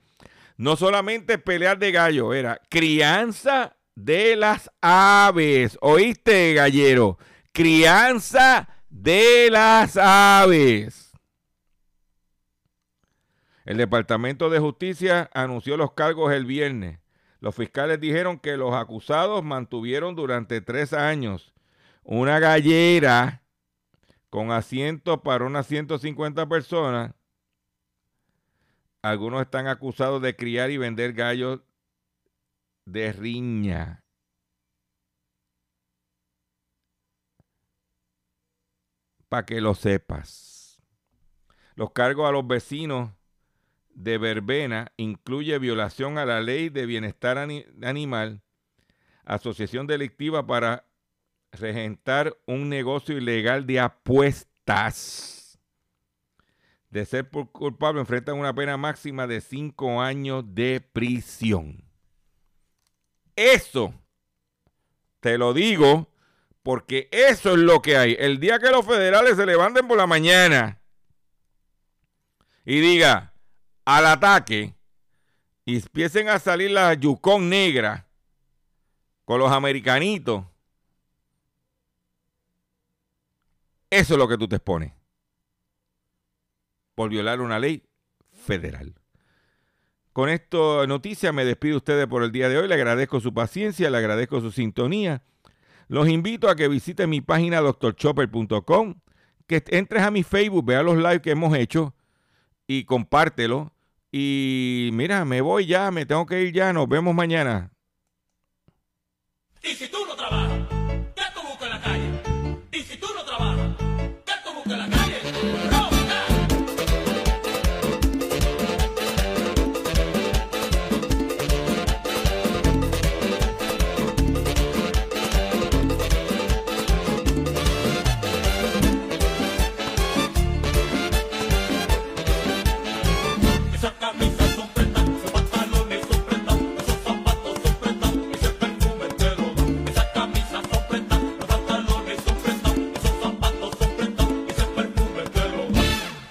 No 0.58 0.74
solamente 0.74 1.38
pelear 1.38 1.78
de 1.78 1.92
gallo, 1.92 2.34
era 2.34 2.60
crianza 2.68 3.76
de 3.94 4.34
las 4.34 4.70
aves. 4.80 5.78
¿Oíste, 5.80 6.52
gallero? 6.52 7.16
Crianza 7.52 8.68
de 8.90 9.48
las 9.52 9.96
aves. 9.96 11.12
El 13.64 13.76
Departamento 13.76 14.50
de 14.50 14.58
Justicia 14.58 15.30
anunció 15.32 15.76
los 15.76 15.92
cargos 15.92 16.32
el 16.32 16.44
viernes. 16.44 16.98
Los 17.38 17.54
fiscales 17.54 18.00
dijeron 18.00 18.40
que 18.40 18.56
los 18.56 18.74
acusados 18.74 19.44
mantuvieron 19.44 20.16
durante 20.16 20.60
tres 20.60 20.92
años 20.92 21.54
una 22.02 22.40
gallera 22.40 23.42
con 24.28 24.50
asientos 24.50 25.20
para 25.20 25.44
unas 25.44 25.68
150 25.68 26.48
personas. 26.48 27.12
Algunos 29.08 29.40
están 29.40 29.66
acusados 29.66 30.20
de 30.20 30.36
criar 30.36 30.70
y 30.70 30.76
vender 30.76 31.14
gallos 31.14 31.60
de 32.84 33.12
riña. 33.12 34.04
Para 39.28 39.46
que 39.46 39.60
lo 39.60 39.74
sepas. 39.74 40.80
Los 41.74 41.92
cargos 41.92 42.28
a 42.28 42.32
los 42.32 42.46
vecinos 42.46 43.10
de 43.90 44.18
verbena 44.18 44.92
incluye 44.96 45.58
violación 45.58 46.18
a 46.18 46.24
la 46.24 46.40
ley 46.40 46.68
de 46.68 46.86
bienestar 46.86 47.38
ani- 47.38 47.64
animal, 47.82 48.42
asociación 49.24 49.86
delictiva 49.86 50.46
para 50.46 50.86
regentar 51.52 52.36
un 52.46 52.68
negocio 52.68 53.16
ilegal 53.16 53.66
de 53.66 53.80
apuestas. 53.80 55.37
De 56.90 57.04
ser 57.04 57.28
culpable 57.28 58.00
enfrentan 58.00 58.38
una 58.38 58.54
pena 58.54 58.76
máxima 58.76 59.26
de 59.26 59.40
cinco 59.40 60.00
años 60.00 60.44
de 60.46 60.80
prisión. 60.80 61.84
Eso 63.36 63.94
te 65.20 65.36
lo 65.36 65.52
digo 65.52 66.10
porque 66.62 67.08
eso 67.12 67.52
es 67.52 67.58
lo 67.58 67.82
que 67.82 67.96
hay. 67.96 68.16
El 68.18 68.40
día 68.40 68.58
que 68.58 68.70
los 68.70 68.86
federales 68.86 69.36
se 69.36 69.46
levanten 69.46 69.86
por 69.86 69.96
la 69.96 70.06
mañana 70.06 70.80
y 72.64 72.80
diga 72.80 73.32
al 73.84 74.06
ataque 74.06 74.74
y 75.64 75.76
empiecen 75.76 76.28
a 76.28 76.38
salir 76.38 76.70
las 76.70 76.98
yucón 76.98 77.48
negras 77.48 78.04
con 79.24 79.38
los 79.38 79.52
americanitos, 79.52 80.44
eso 83.90 84.14
es 84.14 84.18
lo 84.18 84.28
que 84.28 84.36
tú 84.36 84.48
te 84.48 84.56
expones 84.56 84.97
por 86.98 87.10
violar 87.10 87.40
una 87.40 87.60
ley 87.60 87.84
federal. 88.32 88.92
Con 90.12 90.28
esta 90.28 90.84
noticia 90.88 91.32
me 91.32 91.44
despido 91.44 91.74
de 91.74 91.76
ustedes 91.76 92.06
por 92.08 92.24
el 92.24 92.32
día 92.32 92.48
de 92.48 92.58
hoy. 92.58 92.66
Le 92.66 92.74
agradezco 92.74 93.20
su 93.20 93.32
paciencia, 93.32 93.88
le 93.88 93.98
agradezco 93.98 94.40
su 94.40 94.50
sintonía. 94.50 95.22
Los 95.86 96.08
invito 96.08 96.50
a 96.50 96.56
que 96.56 96.66
visiten 96.66 97.08
mi 97.08 97.20
página 97.20 97.60
doctorchopper.com, 97.60 98.96
que 99.46 99.62
entres 99.68 100.02
a 100.02 100.10
mi 100.10 100.24
Facebook, 100.24 100.66
vea 100.66 100.82
los 100.82 100.96
lives 100.96 101.20
que 101.20 101.30
hemos 101.30 101.56
hecho 101.56 101.94
y 102.66 102.82
compártelo. 102.82 103.72
Y 104.10 104.90
mira, 104.92 105.24
me 105.24 105.40
voy 105.40 105.66
ya, 105.66 105.92
me 105.92 106.04
tengo 106.04 106.26
que 106.26 106.42
ir 106.42 106.52
ya, 106.52 106.72
nos 106.72 106.88
vemos 106.88 107.14
mañana. 107.14 107.70
Y 109.62 109.68
si 109.68 109.86
tú 109.86 109.98
no 110.04 110.16
trabajas, 110.16 110.77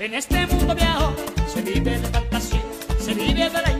En 0.07 0.13
este 0.13 0.47
mundo 0.47 0.73
viejo 0.73 1.13
se 1.53 1.61
vive 1.61 1.99
de 1.99 2.07
fantasía, 2.07 2.61
se 2.97 3.13
vive 3.13 3.49
de 3.49 3.61
la 3.61 3.76